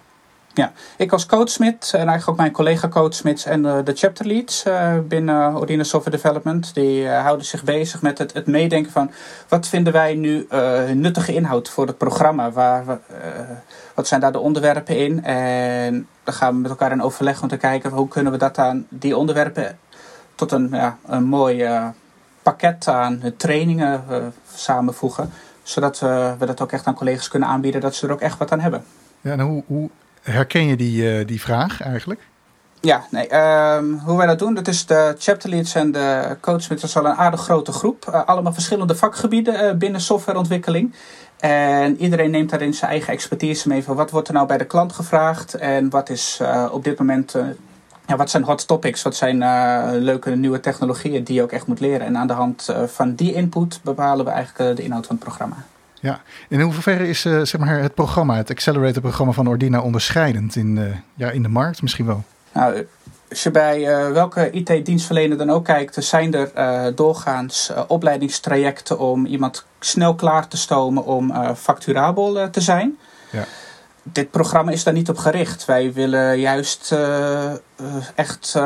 Ja, 0.54 0.72
ik 0.96 1.12
als 1.12 1.26
coachsmid 1.26 1.90
en 1.92 1.98
eigenlijk 1.98 2.28
ook 2.28 2.36
mijn 2.36 2.52
collega 2.52 2.88
coachsmids 2.88 3.44
en 3.44 3.62
de 3.62 3.92
chapter 3.94 4.26
leads 4.26 4.64
binnen 5.08 5.56
Ordina 5.56 5.82
Software 5.82 6.16
Development, 6.16 6.74
die 6.74 7.08
houden 7.08 7.46
zich 7.46 7.64
bezig 7.64 8.02
met 8.02 8.18
het, 8.18 8.32
het 8.32 8.46
meedenken 8.46 8.92
van 8.92 9.10
wat 9.48 9.68
vinden 9.68 9.92
wij 9.92 10.14
nu 10.14 10.46
nuttige 10.94 11.34
inhoud 11.34 11.68
voor 11.68 11.86
het 11.86 11.98
programma? 11.98 12.50
Waar, 12.50 12.84
wat 13.94 14.06
zijn 14.06 14.20
daar 14.20 14.32
de 14.32 14.38
onderwerpen 14.38 14.96
in? 14.96 15.24
En 15.24 16.06
dan 16.24 16.34
gaan 16.34 16.54
we 16.54 16.60
met 16.60 16.70
elkaar 16.70 16.92
in 16.92 17.02
overleg 17.02 17.42
om 17.42 17.48
te 17.48 17.56
kijken 17.56 17.90
hoe 17.90 18.08
kunnen 18.08 18.32
we 18.32 18.38
dat 18.38 18.58
aan 18.58 18.86
die 18.88 19.16
onderwerpen 19.16 19.78
tot 20.34 20.52
een, 20.52 20.68
ja, 20.72 20.98
een 21.06 21.24
mooi 21.24 21.68
pakket 22.42 22.88
aan 22.88 23.22
trainingen 23.36 24.04
samenvoegen. 24.54 25.32
Zodat 25.62 25.98
we 25.98 26.46
dat 26.46 26.60
ook 26.60 26.72
echt 26.72 26.86
aan 26.86 26.94
collega's 26.94 27.28
kunnen 27.28 27.48
aanbieden, 27.48 27.80
dat 27.80 27.94
ze 27.94 28.06
er 28.06 28.12
ook 28.12 28.20
echt 28.20 28.38
wat 28.38 28.52
aan 28.52 28.60
hebben. 28.60 28.84
Ja, 29.20 29.32
en 29.32 29.40
hoe, 29.40 29.62
hoe 29.66 29.90
herken 30.24 30.66
je 30.66 30.76
die, 30.76 31.18
uh, 31.18 31.26
die 31.26 31.40
vraag 31.40 31.82
eigenlijk? 31.82 32.20
Ja, 32.80 33.04
nee, 33.10 33.28
uh, 33.30 33.78
hoe 34.04 34.16
wij 34.16 34.26
dat 34.26 34.38
doen, 34.38 34.54
dat 34.54 34.68
is 34.68 34.86
de 34.86 35.14
chapter 35.18 35.50
leads 35.50 35.74
en 35.74 35.92
de 35.92 36.36
coach 36.40 36.68
met 36.68 36.82
is 36.82 36.96
al 36.96 37.06
een 37.06 37.14
aardig 37.14 37.40
grote 37.40 37.72
groep. 37.72 38.06
Uh, 38.08 38.24
allemaal 38.24 38.52
verschillende 38.52 38.94
vakgebieden 38.94 39.64
uh, 39.64 39.72
binnen 39.72 40.00
softwareontwikkeling. 40.00 40.94
En 41.38 41.96
iedereen 41.96 42.30
neemt 42.30 42.50
daarin 42.50 42.74
zijn 42.74 42.90
eigen 42.90 43.12
expertise 43.12 43.68
mee 43.68 43.84
van 43.84 43.96
wat 43.96 44.10
wordt 44.10 44.28
er 44.28 44.34
nou 44.34 44.46
bij 44.46 44.58
de 44.58 44.64
klant 44.64 44.92
gevraagd 44.92 45.54
en 45.54 45.90
wat 45.90 46.10
is 46.10 46.40
op 46.70 46.84
dit 46.84 46.98
moment 46.98 47.34
ja, 48.06 48.16
wat 48.16 48.30
zijn 48.30 48.42
hot 48.42 48.66
topics? 48.66 49.02
Wat 49.02 49.16
zijn 49.16 49.38
leuke 50.02 50.30
nieuwe 50.30 50.60
technologieën 50.60 51.24
die 51.24 51.34
je 51.34 51.42
ook 51.42 51.52
echt 51.52 51.66
moet 51.66 51.80
leren? 51.80 52.06
En 52.06 52.16
aan 52.16 52.26
de 52.26 52.32
hand 52.32 52.74
van 52.86 53.14
die 53.14 53.32
input 53.32 53.80
bepalen 53.82 54.24
we 54.24 54.30
eigenlijk 54.30 54.76
de 54.76 54.82
inhoud 54.82 55.06
van 55.06 55.14
het 55.14 55.24
programma. 55.24 55.56
Ja, 56.04 56.20
in 56.48 56.60
hoeverre 56.60 57.08
is 57.08 57.24
uh, 57.24 57.44
zeg 57.44 57.60
maar 57.60 57.78
het 57.78 57.94
programma, 57.94 58.36
het 58.36 58.50
Accelerator-programma 58.50 59.32
van 59.32 59.48
Ordina 59.48 59.80
onderscheidend 59.80 60.56
in, 60.56 60.76
uh, 60.76 60.84
ja, 61.14 61.30
in 61.30 61.42
de 61.42 61.48
markt 61.48 61.82
misschien 61.82 62.06
wel? 62.06 62.24
Nou, 62.52 62.86
als 63.30 63.42
je 63.42 63.50
bij 63.50 63.80
uh, 63.80 64.12
welke 64.12 64.50
IT-dienstverlener 64.50 65.38
dan 65.38 65.50
ook 65.50 65.64
kijkt, 65.64 66.04
zijn 66.04 66.34
er 66.34 66.94
doorgaans 66.94 67.72
opleidingstrajecten 67.88 68.98
om 68.98 69.26
iemand 69.26 69.64
snel 69.80 70.14
klaar 70.14 70.48
te 70.48 70.56
stomen 70.56 71.04
om 71.04 71.54
facturabel 71.56 72.50
te 72.50 72.60
zijn. 72.60 72.98
Ja. 73.30 73.44
Dit 74.02 74.30
programma 74.30 74.70
is 74.70 74.84
daar 74.84 74.94
niet 74.94 75.08
op 75.08 75.18
gericht. 75.18 75.64
Wij 75.64 75.92
willen 75.92 76.38
juist 76.38 76.94
echt 78.14 78.58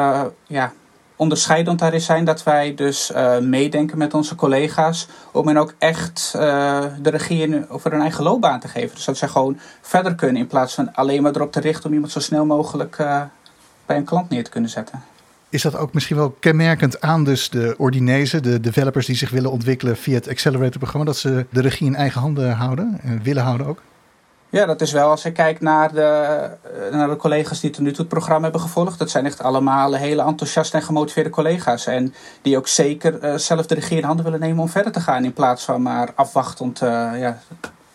ja, 0.47 0.73
onderscheidend 1.19 1.79
daarin 1.79 2.01
zijn 2.01 2.25
dat 2.25 2.43
wij 2.43 2.75
dus 2.75 3.11
uh, 3.11 3.39
meedenken 3.39 3.99
met 3.99 4.15
onze 4.15 4.35
collega's 4.35 5.09
om 5.33 5.47
hen 5.47 5.57
ook 5.57 5.75
echt 5.79 6.33
uh, 6.37 6.85
de 7.01 7.11
regie 7.11 7.71
over 7.71 7.91
hun 7.91 8.01
eigen 8.01 8.25
loopbaan 8.25 8.61
te 8.61 8.69
geven. 8.69 8.95
Dus 8.95 9.05
dat 9.05 9.17
zij 9.17 9.29
gewoon 9.29 9.59
verder 9.81 10.15
kunnen 10.15 10.37
in 10.37 10.47
plaats 10.47 10.75
van 10.75 10.95
alleen 10.95 11.23
maar 11.23 11.35
erop 11.35 11.53
te 11.53 11.61
richten 11.61 11.87
om 11.87 11.93
iemand 11.93 12.13
zo 12.13 12.21
snel 12.21 12.45
mogelijk 12.45 12.99
uh, 12.99 13.23
bij 13.87 13.97
een 13.97 14.05
klant 14.05 14.29
neer 14.31 14.45
te 14.45 14.51
kunnen 14.51 14.71
zetten. 14.71 15.03
Is 15.51 15.63
dat 15.63 15.77
ook 15.77 15.93
misschien 15.93 16.17
wel 16.17 16.37
kenmerkend 16.41 17.01
aan 17.01 17.25
dus 17.25 17.51
de 17.51 17.75
ordinezen, 17.79 18.43
de 18.43 18.61
developers 18.61 19.07
die 19.07 19.17
zich 19.17 19.31
willen 19.31 19.51
ontwikkelen 19.51 19.97
via 19.97 20.15
het 20.15 20.29
Accelerator-programma, 20.29 21.07
dat 21.07 21.17
ze 21.17 21.47
de 21.51 21.61
regie 21.61 21.87
in 21.87 21.95
eigen 21.95 22.21
handen 22.21 22.53
houden 22.53 22.99
en 23.03 23.23
willen 23.23 23.43
houden 23.43 23.67
ook? 23.67 23.83
Ja, 24.51 24.67
dat 24.67 24.81
is 24.81 24.93
wel. 24.93 25.11
Als 25.11 25.25
ik 25.25 25.35
kijk 25.35 25.61
naar 25.61 25.93
de, 25.93 26.01
eh, 26.01 26.93
naar 26.93 27.09
de 27.09 27.17
collega's 27.17 27.61
die 27.61 27.71
tot 27.71 27.83
nu 27.83 27.91
toe 27.91 27.99
het 27.99 28.09
programma 28.09 28.43
hebben 28.43 28.61
gevolgd. 28.61 28.99
Dat 28.99 29.11
zijn 29.11 29.27
echt 29.27 29.43
allemaal 29.43 29.95
hele 29.95 30.23
enthousiaste 30.23 30.77
en 30.77 30.83
gemotiveerde 30.83 31.31
collega's. 31.31 31.87
En 31.87 32.15
die 32.43 32.57
ook 32.57 32.69
zeker 32.69 33.25
uh, 33.25 33.35
zelf 33.37 33.67
de 33.67 33.75
regie 33.75 33.97
in 33.97 34.05
handen 34.05 34.25
willen 34.25 34.41
nemen 34.41 34.59
om 34.59 34.69
verder 34.69 34.93
te 34.93 35.01
gaan. 35.01 35.25
In 35.25 35.33
plaats 35.33 35.65
van 35.65 35.83
maar 35.83 36.13
afwachtend 36.15 36.83
uh, 36.83 36.89
ja, 37.19 37.39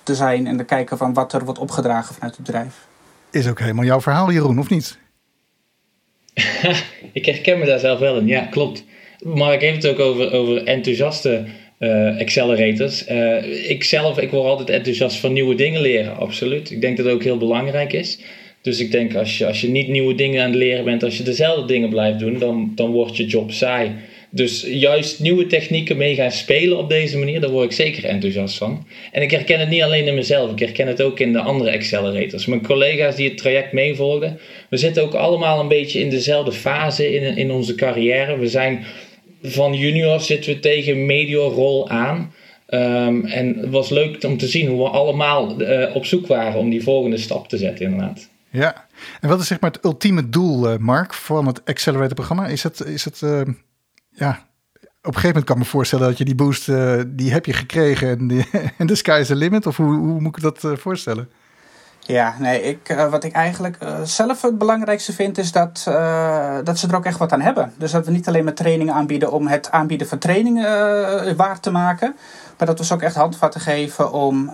te 0.04 0.16
zijn 0.16 0.48
en 0.48 0.58
te 0.58 0.64
kijken 0.64 0.98
van 0.98 1.14
wat 1.14 1.34
er 1.34 1.46
wordt 1.46 1.60
opgedragen 1.60 2.14
vanuit 2.14 2.36
het 2.36 2.46
bedrijf. 2.46 2.88
Is 3.32 3.50
ook 3.50 3.60
helemaal 3.60 3.86
jouw 3.86 4.02
verhaal, 4.02 4.32
Jeroen, 4.32 4.60
of 4.60 4.70
niet? 4.70 4.98
ik 7.14 7.26
herken 7.26 7.60
me 7.60 7.66
daar 7.66 7.80
zelf 7.80 8.00
wel 8.00 8.18
in, 8.18 8.28
ja, 8.28 8.46
klopt. 8.46 8.84
Maar 9.20 9.54
ik 9.54 9.62
heb 9.62 9.76
het 9.76 9.88
ook 9.88 10.00
over, 10.00 10.32
over 10.32 10.64
enthousiaste 10.64 11.48
uh, 11.84 12.20
accelerators. 12.20 13.08
Uh, 13.10 13.70
ik 13.70 13.84
zelf, 13.84 14.20
ik 14.20 14.30
word 14.30 14.46
altijd 14.46 14.70
enthousiast 14.70 15.18
van 15.18 15.34
nieuwe 15.34 15.56
dingen 15.56 15.82
leren, 15.82 16.18
absoluut. 16.18 16.72
Ik 16.72 16.82
denk 16.82 16.98
dat 16.98 17.06
het 17.06 17.16
ook 17.16 17.24
heel 17.24 17.38
belangrijk 17.38 17.94
is. 17.94 18.20
Dus 18.62 18.80
ik 18.80 18.92
denk 18.92 19.16
als 19.16 19.38
je, 19.38 19.46
als 19.46 19.62
je 19.62 19.68
niet 19.68 19.88
nieuwe 19.88 20.16
dingen 20.16 20.44
aan 20.44 20.50
het 20.50 20.60
leren 20.60 20.86
bent, 20.86 21.04
als 21.04 21.18
je 21.18 21.24
dezelfde 21.24 21.66
dingen 21.66 21.90
blijft 21.90 22.20
doen, 22.20 22.40
dan, 22.40 22.72
dan 22.76 22.92
wordt 22.92 23.18
je 23.18 23.26
job 23.26 23.52
saai. 23.52 23.92
Dus 24.30 24.66
juist 24.70 25.20
nieuwe 25.20 25.48
technieken 25.48 25.98
mee 25.98 26.16
gaan 26.16 26.32
spelen 26.32 26.78
op 26.78 26.90
deze 26.90 27.18
manier, 27.18 27.42
daar 27.42 27.50
word 27.50 27.66
ik 27.66 27.72
zeker 27.72 28.06
enthousiast 28.06 28.58
van. 28.58 28.88
En 29.12 29.22
ik 29.22 29.32
herken 29.32 29.60
het 29.60 29.70
niet 29.70 29.82
alleen 29.82 30.08
in 30.08 30.16
mezelf, 30.16 30.52
ik 30.52 30.60
herken 30.60 30.88
het 30.88 31.02
ook 31.02 31.20
in 31.20 31.34
de 31.34 31.40
andere 31.40 31.72
accelerators. 31.72 32.46
Mijn 32.46 32.66
collega's 32.66 33.16
die 33.16 33.30
het 33.30 33.38
traject 33.38 33.72
meevolgen, 33.72 34.40
we 34.70 34.78
zitten 34.78 35.04
ook 35.04 35.14
allemaal 35.14 35.60
een 35.60 35.68
beetje 35.68 36.00
in 36.00 36.10
dezelfde 36.10 36.52
fase 36.52 37.14
in, 37.14 37.38
in 37.38 37.52
onze 37.52 37.76
carrière. 37.76 38.38
We 38.38 38.48
zijn 38.48 38.86
van 39.44 39.74
junior 39.74 40.20
zitten 40.20 40.54
we 40.54 40.60
tegen 40.60 41.06
mediorol 41.06 41.90
aan. 41.90 42.34
Um, 42.70 43.26
en 43.26 43.58
het 43.58 43.70
was 43.70 43.90
leuk 43.90 44.24
om 44.24 44.38
te 44.38 44.48
zien 44.48 44.68
hoe 44.68 44.84
we 44.84 44.90
allemaal 44.90 45.62
uh, 45.62 45.96
op 45.96 46.06
zoek 46.06 46.28
waren 46.28 46.60
om 46.60 46.70
die 46.70 46.84
volgende 46.84 47.18
stap 47.18 47.48
te 47.48 47.58
zetten, 47.58 47.86
inderdaad. 47.86 48.30
Ja, 48.50 48.88
en 49.22 49.30
wat 49.30 49.40
is 49.40 49.48
zeg 49.48 49.60
maar 49.60 49.72
het 49.72 49.86
ultieme 49.86 50.30
doel, 50.30 50.74
uh, 50.74 50.78
Mark, 50.78 51.14
van 51.14 51.48
het 51.48 51.66
Accelerator-programma? 51.66 52.48
Is 52.48 52.64
het, 52.64 52.86
is 52.86 53.06
het 53.06 53.22
uh, 53.22 53.42
ja, 54.10 54.30
op 54.82 55.14
een 55.14 55.14
gegeven 55.14 55.28
moment 55.28 55.46
kan 55.46 55.56
ik 55.56 55.62
me 55.62 55.70
voorstellen 55.70 56.08
dat 56.08 56.18
je 56.18 56.26
die 56.26 56.36
boost, 56.36 56.66
die 57.08 57.32
heb 57.32 57.46
je 57.46 57.54
gekregen 57.54 58.08
en, 58.10 58.46
en 58.78 58.88
de 58.88 58.96
sky 58.96 59.18
is 59.22 59.28
the 59.28 59.36
limit? 59.36 59.66
Of 59.66 59.78
hoe, 59.78 59.96
hoe 59.96 60.22
moet 60.22 60.38
ik 60.38 60.44
dat 60.44 60.80
voorstellen? 60.80 61.30
Ja, 62.06 62.36
nee, 62.40 62.62
ik, 62.62 62.90
uh, 62.90 63.10
wat 63.10 63.24
ik 63.24 63.34
eigenlijk 63.34 63.78
uh, 63.84 64.02
zelf 64.04 64.42
het 64.42 64.58
belangrijkste 64.58 65.14
vind 65.14 65.38
is 65.38 65.52
dat, 65.52 65.86
uh, 65.88 66.58
dat 66.64 66.78
ze 66.78 66.88
er 66.88 66.96
ook 66.96 67.06
echt 67.06 67.18
wat 67.18 67.32
aan 67.32 67.42
hebben. 67.42 67.74
Dus 67.78 67.92
dat 67.92 68.06
we 68.06 68.12
niet 68.12 68.28
alleen 68.28 68.44
maar 68.44 68.54
trainingen 68.54 68.94
aanbieden 68.94 69.32
om 69.32 69.48
het 69.48 69.72
aanbieden 69.72 70.08
van 70.08 70.18
trainingen 70.18 71.36
waar 71.36 71.60
te 71.60 71.72
maken. 71.72 72.16
Maar 72.58 72.68
dat 72.68 72.80
we 72.80 72.86
ze 72.86 72.94
ook 72.94 73.02
echt 73.02 73.16
handvatten 73.16 73.62
geven 73.62 74.12
om 74.12 74.52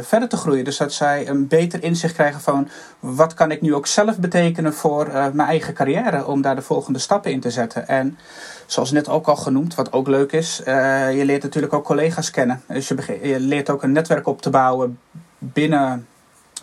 verder 0.00 0.28
te 0.28 0.36
groeien. 0.36 0.64
Dus 0.64 0.76
dat 0.76 0.92
zij 0.92 1.28
een 1.28 1.48
beter 1.48 1.82
inzicht 1.82 2.14
krijgen 2.14 2.40
van 2.40 2.68
wat 3.00 3.34
kan 3.34 3.50
ik 3.50 3.60
nu 3.60 3.74
ook 3.74 3.86
zelf 3.86 4.18
betekenen 4.18 4.74
voor 4.74 5.06
mijn 5.32 5.48
eigen 5.48 5.74
carrière. 5.74 6.26
Om 6.26 6.42
daar 6.42 6.54
de 6.54 6.62
volgende 6.62 6.98
stappen 6.98 7.30
in 7.30 7.40
te 7.40 7.50
zetten. 7.50 7.88
En 7.88 8.18
zoals 8.66 8.90
net 8.90 9.08
ook 9.08 9.26
al 9.26 9.36
genoemd, 9.36 9.74
wat 9.74 9.92
ook 9.92 10.08
leuk 10.08 10.32
is. 10.32 10.62
je 10.64 11.22
leert 11.24 11.42
natuurlijk 11.42 11.72
ook 11.72 11.84
collega's 11.84 12.30
kennen. 12.30 12.62
Dus 12.66 12.88
je 12.88 13.36
leert 13.38 13.70
ook 13.70 13.82
een 13.82 13.92
netwerk 13.92 14.26
op 14.26 14.42
te 14.42 14.50
bouwen 14.50 14.98
binnen 15.38 16.06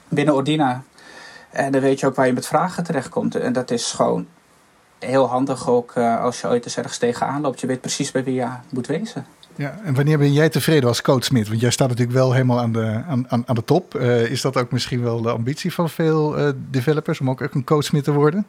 binnen 0.08 0.36
Ordina. 0.36 0.84
En 1.50 1.72
dan 1.72 1.82
weet 1.82 2.00
je 2.00 2.06
ook 2.06 2.16
waar 2.16 2.28
je 2.28 2.34
met 2.34 2.48
vragen 2.48 2.84
terechtkomt. 2.84 3.36
En 3.36 3.54
dat 3.54 3.72
is 3.72 3.92
gewoon 3.92 4.28
heel 5.00 5.28
handig 5.28 5.70
ook 5.70 5.94
uh, 5.96 6.22
als 6.22 6.42
je 6.42 6.48
ooit 6.48 6.66
eens 6.66 6.78
ergens 6.78 6.98
tegenaan 6.98 7.42
loopt. 7.42 7.60
Je 7.60 7.68
weet 7.68 7.82
precies 7.82 8.12
bij 8.12 8.24
wie 8.24 8.34
je 8.34 8.48
moet 8.70 8.88
wezen. 8.88 9.26
Ja, 9.56 9.80
en 9.84 9.94
wanneer 9.94 10.18
ben 10.18 10.34
jij 10.34 10.50
tevreden 10.50 10.90
als 10.90 11.02
coach 11.02 11.24
Smit? 11.24 11.48
Want 11.48 11.60
jij 11.62 11.70
staat 11.70 11.88
natuurlijk 11.88 12.18
wel 12.18 12.32
helemaal 12.32 12.60
aan 12.60 12.72
de, 12.72 13.02
aan, 13.08 13.48
aan 13.48 13.56
de 13.56 13.64
top. 13.64 13.96
Uh, 13.96 14.30
is 14.30 14.42
dat 14.42 14.58
ook 14.58 14.72
misschien 14.72 15.04
wel 15.04 15.22
de 15.22 15.32
ambitie 15.32 15.74
van 15.74 15.90
veel 15.90 16.40
uh, 16.40 16.50
developers 16.70 17.20
om 17.20 17.30
ook 17.30 17.42
echt 17.42 17.54
een 17.54 17.64
coach 17.64 17.84
Smit 17.84 18.04
te 18.04 18.12
worden? 18.12 18.46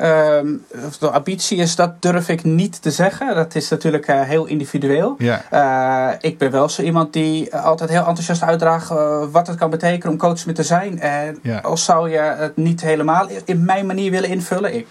Um, 0.00 0.64
de 0.98 1.10
ambitie 1.10 1.58
is, 1.58 1.76
dat 1.76 2.02
durf 2.02 2.28
ik 2.28 2.44
niet 2.44 2.82
te 2.82 2.90
zeggen. 2.90 3.34
Dat 3.34 3.54
is 3.54 3.68
natuurlijk 3.68 4.08
uh, 4.08 4.20
heel 4.20 4.46
individueel. 4.46 5.14
Ja. 5.18 5.42
Uh, 5.52 6.16
ik 6.20 6.38
ben 6.38 6.50
wel 6.50 6.68
zo 6.68 6.82
iemand 6.82 7.12
die 7.12 7.56
altijd 7.56 7.90
heel 7.90 8.06
enthousiast 8.06 8.42
uitdraagt 8.42 8.90
uh, 8.90 9.24
wat 9.30 9.46
het 9.46 9.56
kan 9.56 9.70
betekenen 9.70 10.12
om 10.12 10.18
coach 10.18 10.38
te 10.38 10.62
zijn. 10.62 11.00
En 11.00 11.38
ja. 11.42 11.58
als 11.58 11.84
zou 11.84 12.10
je 12.10 12.18
het 12.18 12.56
niet 12.56 12.80
helemaal 12.80 13.28
in 13.44 13.64
mijn 13.64 13.86
manier 13.86 14.10
willen 14.10 14.28
invullen. 14.28 14.74
Ik, 14.74 14.88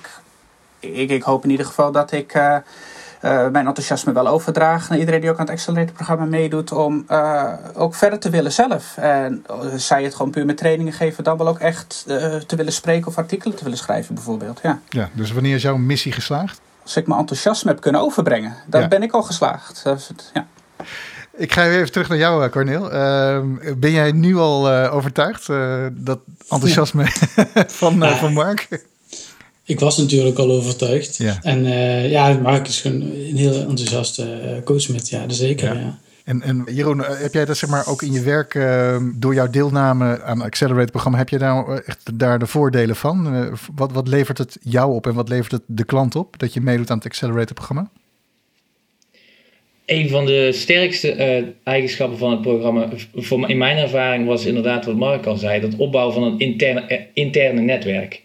ik, 0.79 1.09
ik 1.09 1.23
hoop 1.23 1.43
in 1.43 1.49
ieder 1.49 1.65
geval 1.65 1.91
dat 1.91 2.11
ik 2.11 2.39
mijn 3.23 3.67
enthousiasme 3.67 4.11
wel 4.11 4.27
overdragen 4.27 4.89
naar 4.89 4.99
iedereen 4.99 5.21
die 5.21 5.29
ook 5.29 5.37
aan 5.37 5.45
het 5.45 5.53
Accelerator-programma 5.53 6.25
meedoet, 6.25 6.71
om 6.71 7.05
uh, 7.09 7.53
ook 7.73 7.95
verder 7.95 8.19
te 8.19 8.29
willen 8.29 8.51
zelf. 8.51 8.97
En 8.97 9.45
uh, 9.49 9.73
zij 9.75 10.03
het 10.03 10.15
gewoon 10.15 10.31
puur 10.31 10.45
met 10.45 10.57
trainingen 10.57 10.93
geven, 10.93 11.23
dan 11.23 11.37
wel 11.37 11.47
ook 11.47 11.59
echt 11.59 12.03
te 12.47 12.55
willen 12.55 12.73
spreken 12.73 13.07
of 13.07 13.17
artikelen 13.17 13.55
te 13.55 13.63
willen 13.63 13.77
schrijven, 13.77 14.15
bijvoorbeeld. 14.15 14.59
Ja. 14.63 14.79
ja, 14.89 15.09
dus 15.13 15.31
wanneer 15.31 15.55
is 15.55 15.61
jouw 15.61 15.77
missie 15.77 16.11
geslaagd? 16.11 16.61
Als 16.83 16.97
ik 16.97 17.07
mijn 17.07 17.19
enthousiasme 17.19 17.71
heb 17.71 17.81
kunnen 17.81 18.01
overbrengen, 18.01 18.55
dan 18.67 18.81
ja. 18.81 18.87
ben 18.87 19.03
ik 19.03 19.11
al 19.11 19.23
geslaagd. 19.23 19.83
Het, 19.83 20.31
ja. 20.33 20.47
Ik 21.37 21.53
ga 21.53 21.65
even 21.65 21.91
terug 21.91 22.09
naar 22.09 22.17
jou, 22.17 22.49
Corneel. 22.49 22.91
Ehm, 22.91 23.47
ben 23.77 23.91
jij 23.91 24.11
nu 24.11 24.37
al 24.37 24.69
overtuigd 24.69 25.47
dat 25.91 26.19
enthousiasme 26.49 27.05
van, 27.81 28.03
van 28.17 28.33
Mark? 28.43 28.67
Ik 29.65 29.79
was 29.79 29.97
natuurlijk 29.97 30.37
al 30.37 30.51
overtuigd. 30.51 31.17
Ja. 31.17 31.39
En 31.41 31.65
uh, 31.65 32.11
ja, 32.11 32.33
Mark 32.33 32.67
is 32.67 32.81
gewoon 32.81 33.01
een 33.01 33.37
heel 33.37 33.59
enthousiaste 33.59 34.41
uh, 34.43 34.63
coach 34.63 34.89
met, 34.89 35.09
ja, 35.09 35.29
zeker. 35.29 35.73
Ja. 35.73 35.79
ja. 35.79 35.99
En, 36.23 36.41
en 36.41 36.63
Jeroen, 36.71 37.03
eh, 37.03 37.19
heb 37.21 37.33
jij 37.33 37.45
dat 37.45 37.57
zeg 37.57 37.69
maar 37.69 37.87
ook 37.87 38.01
in 38.01 38.11
je 38.11 38.21
werk, 38.21 38.53
uh, 38.53 38.97
door 39.15 39.33
jouw 39.33 39.49
deelname 39.49 40.21
aan 40.21 40.37
het 40.37 40.45
Accelerate-programma, 40.45 41.17
heb 41.17 41.29
je 41.29 41.37
daar 41.37 41.67
echt 41.67 42.19
daar 42.19 42.39
de 42.39 42.47
voordelen 42.47 42.95
van? 42.95 43.35
Uh, 43.35 43.53
wat, 43.75 43.91
wat 43.91 44.07
levert 44.07 44.37
het 44.37 44.57
jou 44.61 44.93
op 44.93 45.07
en 45.07 45.13
wat 45.13 45.29
levert 45.29 45.51
het 45.51 45.61
de 45.65 45.85
klant 45.85 46.15
op 46.15 46.39
dat 46.39 46.53
je 46.53 46.61
meedoet 46.61 46.89
aan 46.89 46.97
het 46.97 47.05
Accelerator-programma? 47.05 47.89
Een 49.85 50.09
van 50.09 50.25
de 50.25 50.49
sterkste 50.51 51.53
eigenschappen 51.63 52.17
van 52.17 52.31
het 52.31 52.41
programma, 52.41 52.89
voor, 53.15 53.49
in 53.49 53.57
mijn 53.57 53.77
ervaring, 53.77 54.27
was 54.27 54.45
inderdaad 54.45 54.85
wat 54.85 54.95
Mark 54.95 55.25
al 55.25 55.37
zei: 55.37 55.61
dat 55.61 55.75
opbouwen 55.75 56.13
van 56.13 56.23
een 56.23 56.39
interne, 56.39 57.07
interne 57.13 57.61
netwerk. 57.61 58.21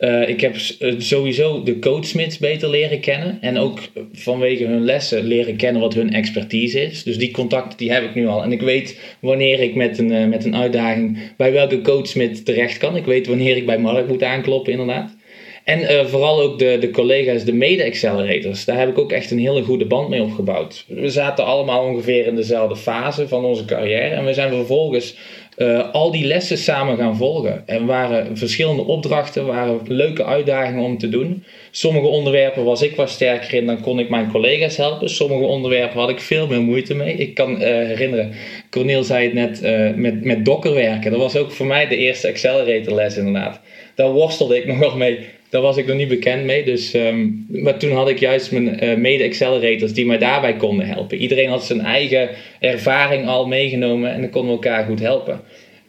Uh, 0.00 0.28
ik 0.28 0.40
heb 0.40 0.56
sowieso 0.98 1.62
de 1.62 1.78
coachsmits 1.78 2.38
beter 2.38 2.70
leren 2.70 3.00
kennen. 3.00 3.38
En 3.40 3.58
ook 3.58 3.78
vanwege 4.12 4.64
hun 4.64 4.84
lessen 4.84 5.24
leren 5.24 5.56
kennen 5.56 5.82
wat 5.82 5.94
hun 5.94 6.12
expertise 6.12 6.80
is. 6.80 7.02
Dus 7.02 7.18
die 7.18 7.30
contacten 7.30 7.78
die 7.78 7.92
heb 7.92 8.02
ik 8.02 8.14
nu 8.14 8.26
al. 8.26 8.42
En 8.42 8.52
ik 8.52 8.60
weet 8.60 9.00
wanneer 9.20 9.60
ik 9.60 9.74
met 9.74 9.98
een, 9.98 10.12
uh, 10.12 10.26
met 10.26 10.44
een 10.44 10.56
uitdaging 10.56 11.18
bij 11.36 11.52
welke 11.52 11.80
coachsmit 11.80 12.44
terecht 12.44 12.78
kan. 12.78 12.96
Ik 12.96 13.04
weet 13.04 13.26
wanneer 13.26 13.56
ik 13.56 13.66
bij 13.66 13.78
Mark 13.78 14.08
moet 14.08 14.22
aankloppen, 14.22 14.72
inderdaad. 14.72 15.18
En 15.64 16.08
vooral 16.08 16.40
ook 16.40 16.58
de, 16.58 16.76
de 16.80 16.90
collega's, 16.90 17.44
de 17.44 17.52
mede-accelerators. 17.52 18.64
Daar 18.64 18.78
heb 18.78 18.88
ik 18.88 18.98
ook 18.98 19.12
echt 19.12 19.30
een 19.30 19.38
hele 19.38 19.62
goede 19.62 19.86
band 19.86 20.08
mee 20.08 20.22
opgebouwd. 20.22 20.84
We 20.88 21.08
zaten 21.08 21.44
allemaal 21.44 21.84
ongeveer 21.84 22.26
in 22.26 22.34
dezelfde 22.34 22.76
fase 22.76 23.28
van 23.28 23.44
onze 23.44 23.64
carrière. 23.64 24.14
En 24.14 24.24
we 24.24 24.34
zijn 24.34 24.52
vervolgens 24.52 25.16
uh, 25.60 25.92
al 25.92 26.10
die 26.10 26.24
lessen 26.24 26.58
samen 26.58 26.96
gaan 26.96 27.16
volgen. 27.16 27.62
En 27.66 27.86
waren 27.86 28.36
verschillende 28.36 28.82
opdrachten, 28.82 29.46
waren 29.46 29.80
leuke 29.86 30.24
uitdagingen 30.24 30.84
om 30.84 30.98
te 30.98 31.08
doen. 31.08 31.44
Sommige 31.70 32.06
onderwerpen 32.06 32.64
was 32.64 32.82
ik 32.82 32.96
wat 32.96 33.10
sterker 33.10 33.54
in, 33.54 33.66
dan 33.66 33.80
kon 33.80 33.98
ik 33.98 34.08
mijn 34.08 34.30
collega's 34.30 34.76
helpen. 34.76 35.10
Sommige 35.10 35.44
onderwerpen 35.44 36.00
had 36.00 36.08
ik 36.08 36.20
veel 36.20 36.46
meer 36.46 36.60
moeite 36.60 36.94
mee. 36.94 37.14
Ik 37.14 37.34
kan 37.34 37.52
uh, 37.52 37.58
herinneren, 37.58 38.32
Cornel 38.70 39.02
zei 39.02 39.24
het 39.24 39.34
net, 39.34 39.62
uh, 39.62 39.94
met, 39.94 40.24
met 40.24 40.44
Docker 40.44 40.74
werken. 40.74 41.10
Dat 41.10 41.20
was 41.20 41.36
ook 41.36 41.50
voor 41.50 41.66
mij 41.66 41.88
de 41.88 41.96
eerste 41.96 42.28
accelerator 42.28 42.94
les 42.94 43.16
inderdaad. 43.16 43.60
Daar 43.94 44.10
worstelde 44.10 44.56
ik 44.56 44.66
nog 44.70 44.78
wel 44.78 44.96
mee 44.96 45.18
daar 45.50 45.60
was 45.60 45.76
ik 45.76 45.86
nog 45.86 45.96
niet 45.96 46.08
bekend 46.08 46.44
mee. 46.44 46.64
Dus, 46.64 46.94
um, 46.94 47.46
maar 47.48 47.78
toen 47.78 47.92
had 47.92 48.08
ik 48.08 48.18
juist 48.18 48.52
mijn 48.52 48.84
uh, 48.84 48.96
mede-accelerators 48.96 49.92
die 49.92 50.06
mij 50.06 50.18
daarbij 50.18 50.56
konden 50.56 50.86
helpen. 50.86 51.18
Iedereen 51.18 51.48
had 51.48 51.64
zijn 51.64 51.80
eigen 51.80 52.28
ervaring 52.60 53.26
al 53.26 53.46
meegenomen 53.46 54.10
en 54.10 54.20
dan 54.20 54.30
konden 54.30 54.50
we 54.50 54.56
elkaar 54.62 54.84
goed 54.84 55.00
helpen. 55.00 55.40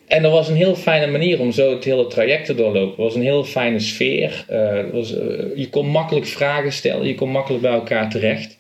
En 0.08 0.22
dat 0.22 0.32
was 0.32 0.50
een 0.50 0.56
heel 0.56 0.76
fijne 0.76 1.12
manier 1.12 1.40
om 1.40 1.52
zo 1.52 1.74
het 1.74 1.84
hele 1.84 2.08
traject 2.08 2.46
te 2.46 2.56
doorlopen. 2.56 2.90
Het 2.90 2.98
was 2.98 3.16
een 3.16 3.22
heel 3.22 3.44
fijne 3.44 3.80
sfeer. 3.80 4.46
Was, 4.92 5.14
uh, 5.14 5.20
je 5.56 5.68
kon 5.70 5.88
makkelijk 5.88 6.26
vragen 6.26 6.72
stellen, 6.72 7.08
je 7.08 7.16
kon 7.16 7.30
makkelijk 7.30 7.62
bij 7.62 7.72
elkaar 7.72 8.10
terecht. 8.10 8.60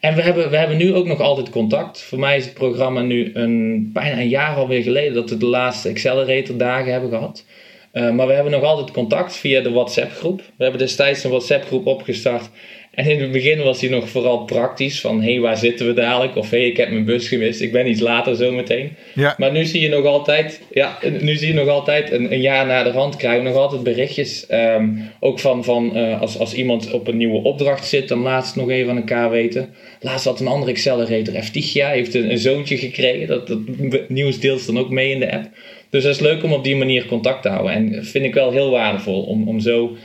En 0.00 0.14
we 0.14 0.22
hebben, 0.22 0.50
we 0.50 0.56
hebben 0.56 0.76
nu 0.76 0.94
ook 0.94 1.06
nog 1.06 1.20
altijd 1.20 1.50
contact. 1.50 2.02
Voor 2.02 2.18
mij 2.18 2.36
is 2.36 2.44
het 2.44 2.54
programma 2.54 3.00
nu 3.00 3.30
een, 3.34 3.90
bijna 3.92 4.20
een 4.20 4.28
jaar 4.28 4.56
alweer 4.56 4.82
geleden 4.82 5.14
dat 5.14 5.30
we 5.30 5.36
de 5.36 5.46
laatste 5.46 5.88
Accelerator 5.88 6.56
dagen 6.56 6.92
hebben 6.92 7.10
gehad. 7.10 7.44
Uh, 7.92 8.10
maar 8.10 8.26
we 8.26 8.32
hebben 8.32 8.52
nog 8.52 8.62
altijd 8.62 8.90
contact 8.90 9.36
via 9.36 9.60
de 9.60 9.70
WhatsApp 9.70 10.12
groep. 10.12 10.38
We 10.38 10.62
hebben 10.62 10.80
destijds 10.80 11.24
een 11.24 11.30
WhatsApp 11.30 11.64
groep 11.64 11.86
opgestart. 11.86 12.50
En 12.92 13.06
in 13.06 13.20
het 13.20 13.32
begin 13.32 13.62
was 13.62 13.78
die 13.78 13.90
nog 13.90 14.08
vooral 14.08 14.44
praktisch. 14.44 15.00
Van 15.00 15.22
hé, 15.22 15.32
hey, 15.32 15.40
waar 15.40 15.56
zitten 15.56 15.86
we 15.86 15.92
dadelijk? 15.92 16.36
Of 16.36 16.50
hé, 16.50 16.58
hey, 16.58 16.66
ik 16.66 16.76
heb 16.76 16.90
mijn 16.90 17.04
bus 17.04 17.28
gemist. 17.28 17.60
Ik 17.60 17.72
ben 17.72 17.88
iets 17.88 18.00
later 18.00 18.36
zo 18.36 18.52
meteen. 18.52 18.92
Ja. 19.14 19.34
Maar 19.38 19.52
nu 19.52 19.64
zie 19.64 19.80
je 19.80 19.88
nog 19.88 20.04
altijd, 20.04 20.60
ja, 20.70 20.98
nu 21.20 21.36
zie 21.36 21.48
je 21.48 21.54
nog 21.54 21.68
altijd 21.68 22.12
een, 22.12 22.32
een 22.32 22.40
jaar 22.40 22.66
na 22.66 22.82
de 22.82 22.90
rand 22.90 23.16
krijgen 23.16 23.42
we 23.42 23.48
nog 23.48 23.58
altijd 23.58 23.82
berichtjes. 23.82 24.46
Um, 24.50 25.10
ook 25.20 25.40
van, 25.40 25.64
van 25.64 25.96
uh, 25.96 26.20
als, 26.20 26.38
als 26.38 26.54
iemand 26.54 26.90
op 26.90 27.08
een 27.08 27.16
nieuwe 27.16 27.42
opdracht 27.42 27.86
zit, 27.86 28.08
dan 28.08 28.18
laat 28.18 28.46
het 28.46 28.56
nog 28.56 28.70
even 28.70 28.90
aan 28.90 28.96
elkaar 28.96 29.30
weten. 29.30 29.74
Laatst 30.00 30.24
had 30.24 30.40
een 30.40 30.46
andere 30.46 30.70
accelerator, 30.70 31.34
Eftigia, 31.34 31.88
heeft 31.88 32.14
een, 32.14 32.30
een 32.30 32.38
zoontje 32.38 32.76
gekregen. 32.76 33.26
Dat, 33.26 33.46
dat 33.46 34.08
nieuws 34.08 34.40
deelt 34.40 34.66
dan 34.66 34.78
ook 34.78 34.90
mee 34.90 35.10
in 35.10 35.20
de 35.20 35.32
app. 35.32 35.48
Dus 35.90 36.02
dat 36.02 36.14
is 36.14 36.20
leuk 36.20 36.42
om 36.42 36.52
op 36.52 36.64
die 36.64 36.76
manier 36.76 37.06
contact 37.06 37.42
te 37.42 37.48
houden. 37.48 37.72
En 37.72 38.04
vind 38.04 38.24
ik 38.24 38.34
wel 38.34 38.50
heel 38.50 38.70
waardevol 38.70 39.22
om, 39.22 39.48
om 39.48 39.60
zo 39.60 39.96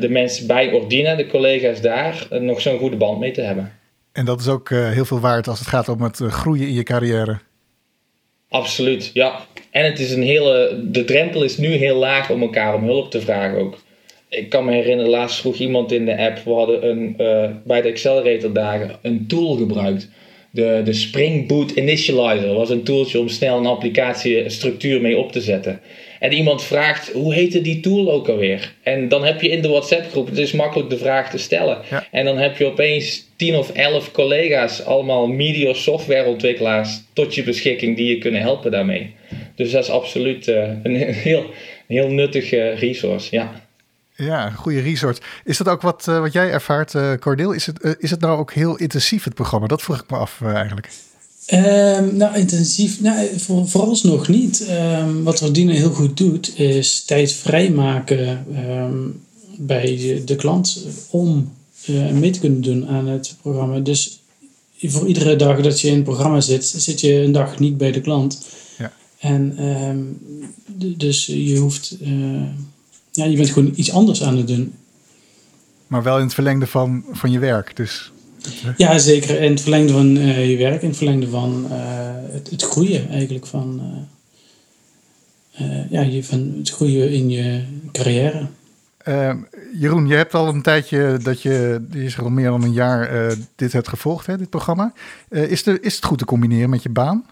de 0.00 0.08
mensen 0.08 0.46
bij 0.46 0.72
Ordina, 0.72 1.14
de 1.14 1.26
collega's 1.26 1.80
daar, 1.80 2.26
uh, 2.32 2.40
nog 2.40 2.60
zo'n 2.60 2.78
goede 2.78 2.96
band 2.96 3.18
mee 3.18 3.30
te 3.30 3.40
hebben. 3.40 3.72
En 4.12 4.24
dat 4.24 4.40
is 4.40 4.48
ook 4.48 4.70
uh, 4.70 4.90
heel 4.90 5.04
veel 5.04 5.20
waard 5.20 5.48
als 5.48 5.58
het 5.58 5.68
gaat 5.68 5.88
om 5.88 6.02
het 6.02 6.16
groeien 6.16 6.66
in 6.66 6.74
je 6.74 6.82
carrière. 6.82 7.38
Absoluut, 8.48 9.10
ja. 9.12 9.40
En 9.70 9.84
het 9.84 9.98
is 9.98 10.12
een 10.12 10.22
hele, 10.22 10.84
de 10.90 11.04
drempel 11.04 11.42
is 11.42 11.56
nu 11.56 11.68
heel 11.68 11.96
laag 11.96 12.30
om 12.30 12.42
elkaar 12.42 12.74
om 12.74 12.84
hulp 12.84 13.10
te 13.10 13.20
vragen 13.20 13.58
ook. 13.58 13.78
Ik 14.28 14.48
kan 14.48 14.64
me 14.64 14.72
herinneren, 14.72 15.10
laatst 15.10 15.40
vroeg 15.40 15.56
iemand 15.56 15.92
in 15.92 16.04
de 16.04 16.18
app, 16.18 16.38
we 16.44 16.50
hadden 16.50 16.88
een, 16.88 17.16
bij 17.64 17.82
de 17.82 17.88
Accelerator 17.88 18.52
dagen 18.52 18.98
een 19.02 19.26
tool 19.26 19.56
gebruikt 19.56 20.08
de, 20.56 20.80
de 20.84 20.92
Spring 20.92 21.48
Boot 21.48 21.70
Initializer 21.70 22.54
was 22.54 22.70
een 22.70 22.82
tooltje 22.82 23.20
om 23.20 23.28
snel 23.28 23.58
een 23.58 23.66
applicatiestructuur 23.66 25.00
mee 25.00 25.18
op 25.18 25.32
te 25.32 25.40
zetten. 25.40 25.80
En 26.18 26.32
iemand 26.32 26.62
vraagt, 26.62 27.12
hoe 27.12 27.34
heette 27.34 27.60
die 27.60 27.80
tool 27.80 28.12
ook 28.12 28.28
alweer? 28.28 28.72
En 28.82 29.08
dan 29.08 29.24
heb 29.24 29.40
je 29.40 29.48
in 29.48 29.62
de 29.62 29.68
WhatsApp 29.68 30.10
groep, 30.10 30.26
het 30.26 30.38
is 30.38 30.52
makkelijk 30.52 30.90
de 30.90 30.98
vraag 30.98 31.30
te 31.30 31.38
stellen. 31.38 31.78
Ja. 31.90 32.06
En 32.10 32.24
dan 32.24 32.38
heb 32.38 32.56
je 32.56 32.64
opeens 32.64 33.26
10 33.36 33.56
of 33.56 33.70
11 33.70 34.10
collega's, 34.10 34.84
allemaal 34.84 35.26
media 35.26 35.72
softwareontwikkelaars, 35.72 37.00
tot 37.12 37.34
je 37.34 37.42
beschikking 37.42 37.96
die 37.96 38.08
je 38.08 38.18
kunnen 38.18 38.40
helpen 38.40 38.70
daarmee. 38.70 39.14
Dus 39.54 39.70
dat 39.70 39.82
is 39.82 39.90
absoluut 39.90 40.46
uh, 40.46 40.68
een 40.82 40.96
heel, 41.28 41.50
heel 41.86 42.10
nuttige 42.10 42.70
resource, 42.70 43.34
ja. 43.34 43.64
Ja, 44.16 44.46
een 44.46 44.54
goede 44.54 44.80
resort. 44.80 45.24
Is 45.44 45.56
dat 45.56 45.68
ook 45.68 45.82
wat, 45.82 46.06
uh, 46.08 46.20
wat 46.20 46.32
jij 46.32 46.50
ervaart, 46.50 46.94
uh, 46.94 47.12
Cordeel? 47.14 47.52
Is 47.52 47.66
het, 47.66 47.84
uh, 47.84 47.92
is 47.98 48.10
het 48.10 48.20
nou 48.20 48.38
ook 48.38 48.52
heel 48.52 48.76
intensief, 48.76 49.24
het 49.24 49.34
programma? 49.34 49.66
Dat 49.66 49.82
vroeg 49.82 50.00
ik 50.00 50.10
me 50.10 50.16
af 50.16 50.42
eigenlijk. 50.42 50.88
Um, 51.54 52.16
nou, 52.16 52.36
intensief, 52.36 53.00
nou, 53.00 53.38
voor, 53.38 53.68
vooralsnog 53.68 54.28
niet. 54.28 54.68
Um, 54.70 55.22
wat 55.22 55.40
Rodine 55.40 55.72
heel 55.72 55.90
goed 55.90 56.16
doet, 56.16 56.58
is 56.58 57.04
tijd 57.04 57.32
vrijmaken 57.32 58.46
um, 58.68 59.20
bij 59.56 59.96
de, 59.96 60.24
de, 60.24 60.36
klant 60.36 60.86
om 61.10 61.52
mee 62.12 62.30
te 62.30 62.38
kunnen 62.38 62.60
doen 62.60 62.88
aan 62.88 63.06
het 63.06 63.36
programma. 63.42 63.78
Dus 63.78 64.20
voor 64.78 65.06
iedere 65.06 65.36
dag 65.36 65.60
dat 65.60 65.80
je 65.80 65.88
in 65.88 65.94
het 65.94 66.04
programma 66.04 66.40
zit, 66.40 66.66
zit 66.66 67.00
je 67.00 67.12
een 67.12 67.32
dag 67.32 67.58
niet 67.58 67.76
bij 67.76 67.92
de 67.92 68.00
klant. 68.00 68.46
Ja. 68.78 68.92
En 69.18 69.56
dus 70.76 71.26
je 71.26 71.56
hoeft 71.56 71.96
ja, 73.10 73.24
je 73.24 73.36
bent 73.36 73.50
gewoon 73.50 73.72
iets 73.74 73.92
anders 73.92 74.22
aan 74.22 74.36
het 74.36 74.46
doen. 74.46 74.74
Maar 75.86 76.02
wel 76.02 76.16
in 76.16 76.24
het 76.24 76.34
verlengde 76.34 76.66
van, 76.66 77.04
van 77.12 77.30
je 77.30 77.38
werk. 77.38 77.76
Dus 77.76 78.12
ja, 78.76 78.98
zeker. 78.98 79.42
In 79.42 79.50
het 79.50 79.60
verlengde 79.60 79.92
van 79.92 80.16
uh, 80.16 80.50
je 80.50 80.56
werk, 80.56 80.82
in 80.82 80.88
het 80.88 80.96
verlengde 80.96 81.28
van 81.28 81.66
uh, 81.70 81.78
het, 82.32 82.50
het, 82.50 82.62
groeien 82.62 83.08
eigenlijk 83.10 83.46
van, 83.46 83.82
uh, 85.60 85.90
ja, 85.90 86.00
je, 86.00 86.24
van 86.24 86.54
het 86.58 86.70
groeien 86.70 87.10
in 87.10 87.30
je 87.30 87.62
carrière. 87.92 88.46
Jeroen, 89.78 90.06
je 90.06 90.14
hebt 90.14 90.34
al 90.34 90.48
een 90.48 90.62
tijdje 90.62 91.18
dat 91.22 91.42
je, 91.42 91.86
je 91.92 92.04
is 92.04 92.18
al 92.18 92.28
meer 92.28 92.50
dan 92.50 92.62
een 92.62 92.72
jaar 92.72 93.34
dit 93.56 93.72
hebt 93.72 93.88
gevolgd, 93.88 94.26
hè, 94.26 94.36
dit 94.36 94.50
programma. 94.50 94.92
is, 95.28 95.62
de, 95.62 95.80
is 95.80 95.94
het 95.94 96.04
goed 96.04 96.18
te 96.18 96.24
combineren 96.24 96.70
met 96.70 96.82
je 96.82 96.88
baan? 96.88 97.24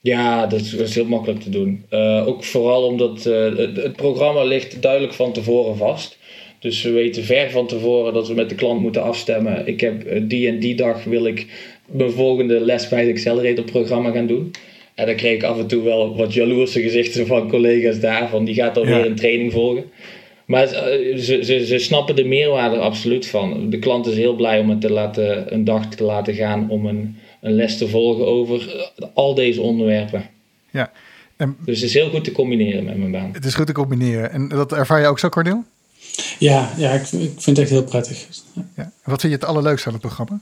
Ja, 0.00 0.46
dat 0.46 0.60
is, 0.60 0.70
dat 0.70 0.88
is, 0.88 0.94
heel 0.94 1.04
makkelijk 1.04 1.40
te 1.40 1.50
doen. 1.50 1.84
Uh, 1.90 2.26
ook 2.26 2.44
vooral 2.44 2.82
omdat 2.82 3.26
uh, 3.26 3.56
het, 3.56 3.76
het, 3.76 3.96
programma 3.96 4.42
ligt 4.42 4.82
duidelijk 4.82 5.12
van 5.12 5.32
tevoren 5.32 5.76
vast. 5.76 6.17
Dus 6.58 6.82
we 6.82 6.90
weten 6.90 7.24
ver 7.24 7.50
van 7.50 7.66
tevoren 7.66 8.12
dat 8.12 8.28
we 8.28 8.34
met 8.34 8.48
de 8.48 8.54
klant 8.54 8.80
moeten 8.80 9.02
afstemmen. 9.02 9.66
Ik 9.66 9.80
heb 9.80 10.06
uh, 10.06 10.22
die 10.22 10.48
en 10.48 10.58
die 10.58 10.74
dag 10.74 11.04
wil 11.04 11.26
ik 11.26 11.46
mijn 11.86 12.10
volgende 12.10 12.60
les 12.60 12.88
bij 12.88 13.06
het 13.06 13.10
Accelerator 13.10 13.64
programma 13.64 14.10
gaan 14.10 14.26
doen. 14.26 14.50
En 14.94 15.06
dan 15.06 15.16
kreeg 15.16 15.34
ik 15.34 15.42
af 15.42 15.58
en 15.58 15.66
toe 15.66 15.82
wel 15.82 16.16
wat 16.16 16.34
jaloerse 16.34 16.82
gezichten 16.82 17.26
van 17.26 17.48
collega's 17.48 18.00
daar. 18.00 18.28
Van 18.28 18.44
die 18.44 18.54
gaat 18.54 18.76
alweer 18.76 18.98
ja. 18.98 19.04
een 19.04 19.14
training 19.14 19.52
volgen. 19.52 19.84
Maar 20.44 20.66
ze, 20.66 21.38
ze, 21.42 21.66
ze 21.66 21.78
snappen 21.78 22.16
de 22.16 22.24
meerwaarde 22.24 22.76
absoluut 22.76 23.26
van. 23.26 23.70
De 23.70 23.78
klant 23.78 24.06
is 24.06 24.16
heel 24.16 24.34
blij 24.34 24.58
om 24.58 24.70
het 24.70 24.80
te 24.80 24.92
laten, 24.92 25.54
een 25.54 25.64
dag 25.64 25.88
te 25.88 26.04
laten 26.04 26.34
gaan 26.34 26.70
om 26.70 26.86
een 26.86 27.16
een 27.40 27.52
les 27.52 27.78
te 27.78 27.88
volgen 27.88 28.26
over 28.26 28.90
eh, 28.96 29.06
al 29.14 29.34
deze 29.34 29.60
onderwerpen. 29.60 30.30
Ja. 30.70 30.92
En 31.36 31.56
dus 31.64 31.80
het 31.80 31.88
is 31.88 31.94
heel 31.94 32.10
goed 32.10 32.24
te 32.24 32.32
combineren 32.32 32.84
met 32.84 32.96
mijn 32.96 33.10
baan. 33.10 33.30
Het 33.32 33.44
is 33.44 33.54
goed 33.54 33.66
te 33.66 33.72
combineren. 33.72 34.30
En 34.30 34.48
dat 34.48 34.72
ervaar 34.72 35.00
je 35.00 35.06
ook 35.06 35.18
zo, 35.18 35.28
Cornel? 35.28 35.64
Ja, 36.38 36.72
ja 36.76 36.92
ik, 36.92 37.02
ik 37.02 37.32
vind 37.36 37.44
het 37.44 37.58
echt 37.58 37.70
heel 37.70 37.84
prettig. 37.84 38.26
Ja. 38.76 38.92
Wat 39.04 39.20
vind 39.20 39.32
je 39.32 39.38
het 39.38 39.48
allerleukste 39.48 39.86
aan 39.86 39.92
het 39.92 40.02
programma? 40.02 40.40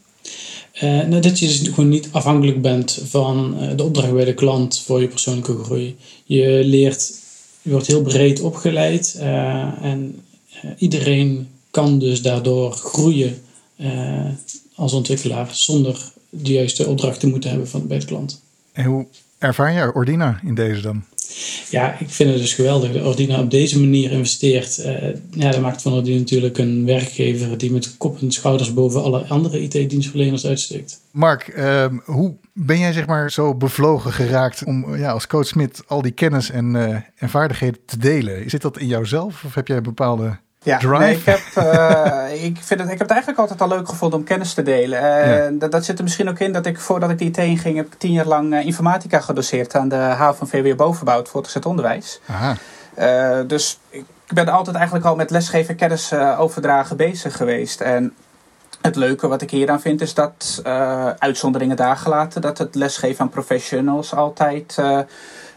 Uh, 0.74 0.82
nou, 0.82 1.20
dat 1.20 1.38
je 1.38 1.46
dus 1.46 1.68
gewoon 1.68 1.88
niet 1.88 2.08
afhankelijk 2.10 2.62
bent 2.62 3.02
van 3.04 3.56
uh, 3.62 3.70
de 3.76 3.82
opdracht 3.82 4.12
bij 4.12 4.24
de 4.24 4.34
klant 4.34 4.82
voor 4.86 5.00
je 5.00 5.08
persoonlijke 5.08 5.64
groei. 5.64 5.96
Je 6.24 6.60
leert, 6.64 7.12
je 7.62 7.70
wordt 7.70 7.86
heel 7.86 8.02
breed 8.02 8.40
opgeleid 8.40 9.16
uh, 9.18 9.82
en 9.82 10.22
iedereen 10.78 11.48
kan 11.70 11.98
dus 11.98 12.22
daardoor 12.22 12.72
groeien 12.72 13.40
als 14.74 14.92
ontwikkelaar 14.92 15.48
zonder 15.52 16.12
de 16.30 16.52
juiste 16.52 16.86
opdrachten 16.86 17.28
moeten 17.28 17.50
hebben 17.50 17.68
van, 17.68 17.86
bij 17.86 17.98
de 17.98 18.04
klant. 18.04 18.42
En 18.72 18.84
hoe 18.84 19.06
ervaar 19.38 19.72
jij 19.72 19.92
Ordina 19.92 20.40
in 20.44 20.54
deze 20.54 20.80
dan? 20.80 21.04
Ja, 21.70 21.98
ik 21.98 22.10
vind 22.10 22.30
het 22.30 22.38
dus 22.38 22.54
geweldig 22.54 22.92
dat 22.92 23.04
Ordina 23.04 23.40
op 23.40 23.50
deze 23.50 23.80
manier 23.80 24.10
investeert. 24.10 24.78
Uh, 24.78 24.86
ja, 25.30 25.50
dat 25.50 25.60
maakt 25.60 25.82
van 25.82 25.92
Ordina 25.92 26.18
natuurlijk 26.18 26.58
een 26.58 26.84
werkgever 26.84 27.58
die 27.58 27.72
met 27.72 27.96
kop 27.96 28.20
en 28.20 28.32
schouders 28.32 28.74
boven 28.74 29.02
alle 29.02 29.24
andere 29.28 29.60
IT-dienstverleners 29.60 30.46
uitsteekt. 30.46 31.00
Mark, 31.10 31.54
uh, 31.56 31.86
hoe 32.04 32.34
ben 32.52 32.78
jij 32.78 32.92
zeg 32.92 33.06
maar 33.06 33.30
zo 33.30 33.54
bevlogen 33.54 34.12
geraakt 34.12 34.64
om 34.64 34.96
ja, 34.96 35.10
als 35.10 35.26
coach 35.26 35.46
Smit 35.46 35.82
al 35.86 36.02
die 36.02 36.12
kennis 36.12 36.50
en, 36.50 36.76
en 37.16 37.28
vaardigheden 37.28 37.80
te 37.86 37.98
delen? 37.98 38.50
Zit 38.50 38.62
dat 38.62 38.78
in 38.78 38.86
jouzelf 38.86 39.44
of 39.44 39.54
heb 39.54 39.68
jij 39.68 39.80
bepaalde 39.80 40.38
Ja, 40.66 40.78
Drive? 40.78 40.98
Nee, 40.98 41.16
ik, 41.16 41.24
heb, 41.24 41.40
uh, 41.58 42.44
ik, 42.44 42.56
vind 42.62 42.80
het, 42.80 42.90
ik 42.90 42.98
heb 42.98 43.08
het 43.08 43.10
eigenlijk 43.10 43.38
altijd 43.38 43.60
al 43.60 43.68
leuk 43.68 43.88
gevonden 43.88 44.18
om 44.18 44.24
kennis 44.24 44.54
te 44.54 44.62
delen. 44.62 45.02
Uh, 45.02 45.44
ja. 45.44 45.50
dat, 45.52 45.72
dat, 45.72 45.84
zit 45.84 45.98
er 45.98 46.04
misschien 46.04 46.28
ook 46.28 46.38
in 46.38 46.52
dat 46.52 46.66
ik 46.66 46.80
voordat 46.80 47.10
ik 47.10 47.18
die 47.18 47.28
IT 47.28 47.36
inging, 47.36 47.76
heb 47.76 47.86
ik 47.86 47.94
tien 47.98 48.12
jaar 48.12 48.26
lang 48.26 48.52
uh, 48.52 48.64
informatica 48.64 49.20
gedoseerd 49.20 49.74
aan 49.74 49.88
de 49.88 49.94
haven 49.94 50.36
van 50.36 50.48
VWO 50.48 50.74
Bovenbouw, 50.74 51.18
het 51.18 51.28
voortgezet 51.28 51.66
onderwijs. 51.66 52.20
Aha. 52.26 52.56
dus 53.42 53.78
ik 53.90 54.04
ben 54.26 54.48
altijd 54.48 54.76
eigenlijk 54.76 55.06
al 55.06 55.16
met 55.16 55.30
lesgeven 55.30 55.76
kennis 55.76 56.12
overdragen 56.12 56.96
bezig 56.96 57.36
geweest. 57.36 57.80
En 57.80 58.14
het 58.80 58.96
leuke 58.96 59.28
wat 59.28 59.42
ik 59.42 59.50
hier 59.50 59.70
aan 59.70 59.80
vind 59.80 60.00
is 60.00 60.14
dat, 60.14 60.62
uitzonderingen 61.18 61.76
daar 61.76 61.96
gelaten, 61.96 62.40
dat 62.40 62.58
het 62.58 62.74
lesgeven 62.74 63.20
aan 63.20 63.28
professionals 63.28 64.14
altijd 64.14 64.78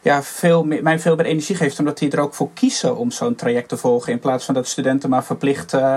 ja, 0.01 0.23
veel 0.23 0.63
meer, 0.63 0.83
mij 0.83 0.99
veel 0.99 1.15
meer 1.15 1.25
energie 1.25 1.55
geeft. 1.55 1.79
Omdat 1.79 1.97
die 1.97 2.11
er 2.11 2.19
ook 2.19 2.33
voor 2.33 2.49
kiezen 2.53 2.97
om 2.97 3.11
zo'n 3.11 3.35
traject 3.35 3.69
te 3.69 3.77
volgen. 3.77 4.11
In 4.11 4.19
plaats 4.19 4.45
van 4.45 4.53
dat 4.53 4.67
studenten 4.67 5.09
maar 5.09 5.23
verplicht 5.23 5.73
uh, 5.73 5.95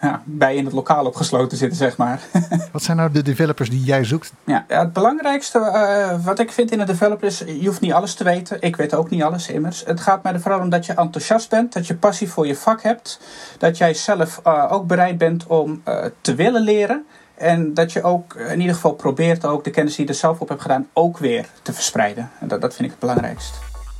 ja, 0.00 0.22
bij 0.24 0.56
in 0.56 0.64
het 0.64 0.74
lokaal 0.74 1.06
opgesloten 1.06 1.58
zitten, 1.58 1.78
zeg 1.78 1.96
maar. 1.96 2.20
wat 2.72 2.82
zijn 2.82 2.96
nou 2.96 3.10
de 3.12 3.22
developers 3.22 3.70
die 3.70 3.84
jij 3.84 4.04
zoekt? 4.04 4.32
Ja, 4.44 4.64
het 4.68 4.92
belangrijkste 4.92 5.58
uh, 5.58 6.24
wat 6.24 6.38
ik 6.38 6.52
vind 6.52 6.70
in 6.70 6.80
een 6.80 6.86
developer 6.86 7.26
is, 7.26 7.38
je 7.38 7.66
hoeft 7.66 7.80
niet 7.80 7.92
alles 7.92 8.14
te 8.14 8.24
weten. 8.24 8.56
Ik 8.60 8.76
weet 8.76 8.94
ook 8.94 9.10
niet 9.10 9.22
alles 9.22 9.48
immers. 9.48 9.82
Het 9.86 10.00
gaat 10.00 10.22
mij 10.22 10.32
er 10.32 10.40
vooral 10.40 10.60
om 10.60 10.68
dat 10.68 10.86
je 10.86 10.92
enthousiast 10.92 11.50
bent, 11.50 11.72
dat 11.72 11.86
je 11.86 11.96
passie 11.96 12.30
voor 12.30 12.46
je 12.46 12.56
vak 12.56 12.82
hebt. 12.82 13.20
Dat 13.58 13.78
jij 13.78 13.94
zelf 13.94 14.40
uh, 14.46 14.72
ook 14.72 14.86
bereid 14.86 15.18
bent 15.18 15.46
om 15.46 15.82
te 16.20 16.34
willen 16.34 16.62
leren. 16.62 17.06
En 17.34 17.74
dat 17.74 17.92
je 17.92 18.02
ook 18.02 18.34
in 18.34 18.60
ieder 18.60 18.74
geval 18.74 18.92
probeert 18.92 19.44
ook 19.44 19.64
de 19.64 19.70
kennis 19.70 19.96
die 19.96 20.04
je 20.04 20.10
er 20.10 20.18
zelf 20.18 20.40
op 20.40 20.48
hebt 20.48 20.62
gedaan 20.62 20.86
ook 20.92 21.18
weer 21.18 21.46
te 21.62 21.72
verspreiden. 21.72 22.30
En 22.40 22.48
dat, 22.48 22.60
dat 22.60 22.74
vind 22.74 22.84
ik 22.84 22.90
het 22.90 23.00
belangrijkst. 23.00 23.58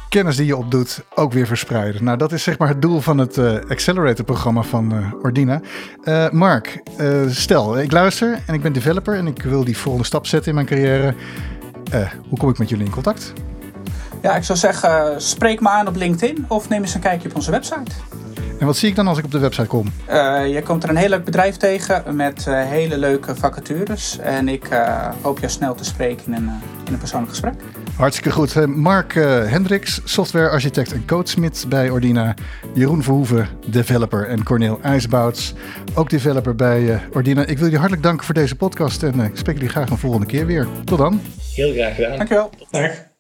Kennis 0.09 0.37
die 0.37 0.47
je 0.47 0.57
opdoet 0.57 1.05
ook 1.15 1.33
weer 1.33 1.47
verspreiden. 1.47 2.05
Nou, 2.05 2.19
dat 2.19 2.33
is 2.33 2.43
zeg 2.43 2.59
maar 2.59 2.69
het 2.69 2.83
doel 2.83 3.01
van 3.01 3.19
het 3.19 3.37
uh, 3.37 3.59
Accelerator-programma 3.69 4.63
van 4.63 4.95
uh, 4.95 5.13
Ordina. 5.23 5.61
Uh, 6.05 6.31
Mark, 6.31 6.83
stel, 7.29 7.79
ik 7.79 7.93
luister 7.93 8.43
en 8.47 8.55
ik 8.55 8.63
ben 8.63 8.73
developer 8.73 9.15
en 9.15 9.27
ik 9.27 9.43
wil 9.43 9.65
die 9.65 9.79
volgende 9.79 10.07
stap 10.07 10.27
zetten 10.27 10.49
in 10.49 10.55
mijn 10.55 10.67
carrière. 10.67 11.15
hoe 12.29 12.39
kom 12.39 12.49
ik 12.49 12.59
met 12.59 12.69
jullie 12.69 12.85
in 12.85 12.93
contact? 12.93 13.33
Ja, 14.23 14.37
ik 14.37 14.45
zou 14.45 14.59
zeggen, 14.59 15.23
spreek 15.23 15.61
me 15.61 15.69
aan 15.69 15.89
op 15.89 15.97
LinkedIn 15.97 16.45
of 16.49 16.69
neem 16.69 16.83
eens 16.83 16.95
een 16.95 17.01
kijkje 17.01 17.29
op 17.29 17.35
onze 17.35 17.51
website. 17.51 17.91
En 18.65 18.71
wat 18.71 18.79
zie 18.79 18.89
ik 18.89 18.97
dan 18.97 19.07
als 19.07 19.19
ik 19.19 19.25
op 19.25 19.31
de 19.31 19.39
website 19.39 19.67
kom? 19.67 19.93
Uh, 20.11 20.55
je 20.55 20.63
komt 20.63 20.83
er 20.83 20.89
een 20.89 20.97
heel 20.97 21.09
leuk 21.09 21.25
bedrijf 21.25 21.57
tegen 21.57 22.17
met 22.17 22.45
uh, 22.49 22.63
hele 22.63 22.99
leuke 22.99 23.37
vacatures. 23.37 24.19
En 24.19 24.49
ik 24.49 24.71
uh, 24.71 25.09
hoop 25.23 25.39
jou 25.39 25.53
snel 25.53 25.75
te 25.75 25.85
spreken 25.85 26.27
in 26.27 26.33
een, 26.33 26.51
in 26.87 26.93
een 26.93 26.99
persoonlijk 26.99 27.31
gesprek. 27.31 27.55
Hartstikke 27.97 28.31
goed. 28.31 28.67
Mark 28.67 29.15
Hendricks, 29.15 30.01
softwarearchitect 30.05 30.93
en 30.93 31.07
coachsmid 31.07 31.65
bij 31.69 31.91
Ordina. 31.91 32.35
Jeroen 32.75 33.03
Verhoeven, 33.03 33.49
developer. 33.67 34.29
En 34.29 34.45
Corneel 34.45 34.79
IJsbouts, 34.83 35.55
ook 35.95 36.11
developer 36.11 36.55
bij 36.55 37.01
Ordina. 37.13 37.41
Ik 37.41 37.47
wil 37.47 37.65
jullie 37.65 37.79
hartelijk 37.79 38.03
danken 38.03 38.25
voor 38.25 38.35
deze 38.35 38.57
podcast. 38.57 39.03
En 39.03 39.21
ik 39.21 39.37
spreek 39.37 39.55
jullie 39.55 39.71
graag 39.71 39.91
een 39.91 39.99
volgende 39.99 40.27
keer 40.27 40.47
weer. 40.47 40.67
Tot 40.85 40.99
dan. 40.99 41.21
Heel 41.55 41.73
graag 41.73 41.95
gedaan. 41.95 42.17
Dankjewel. 42.17 42.51
Dag. 42.71 43.13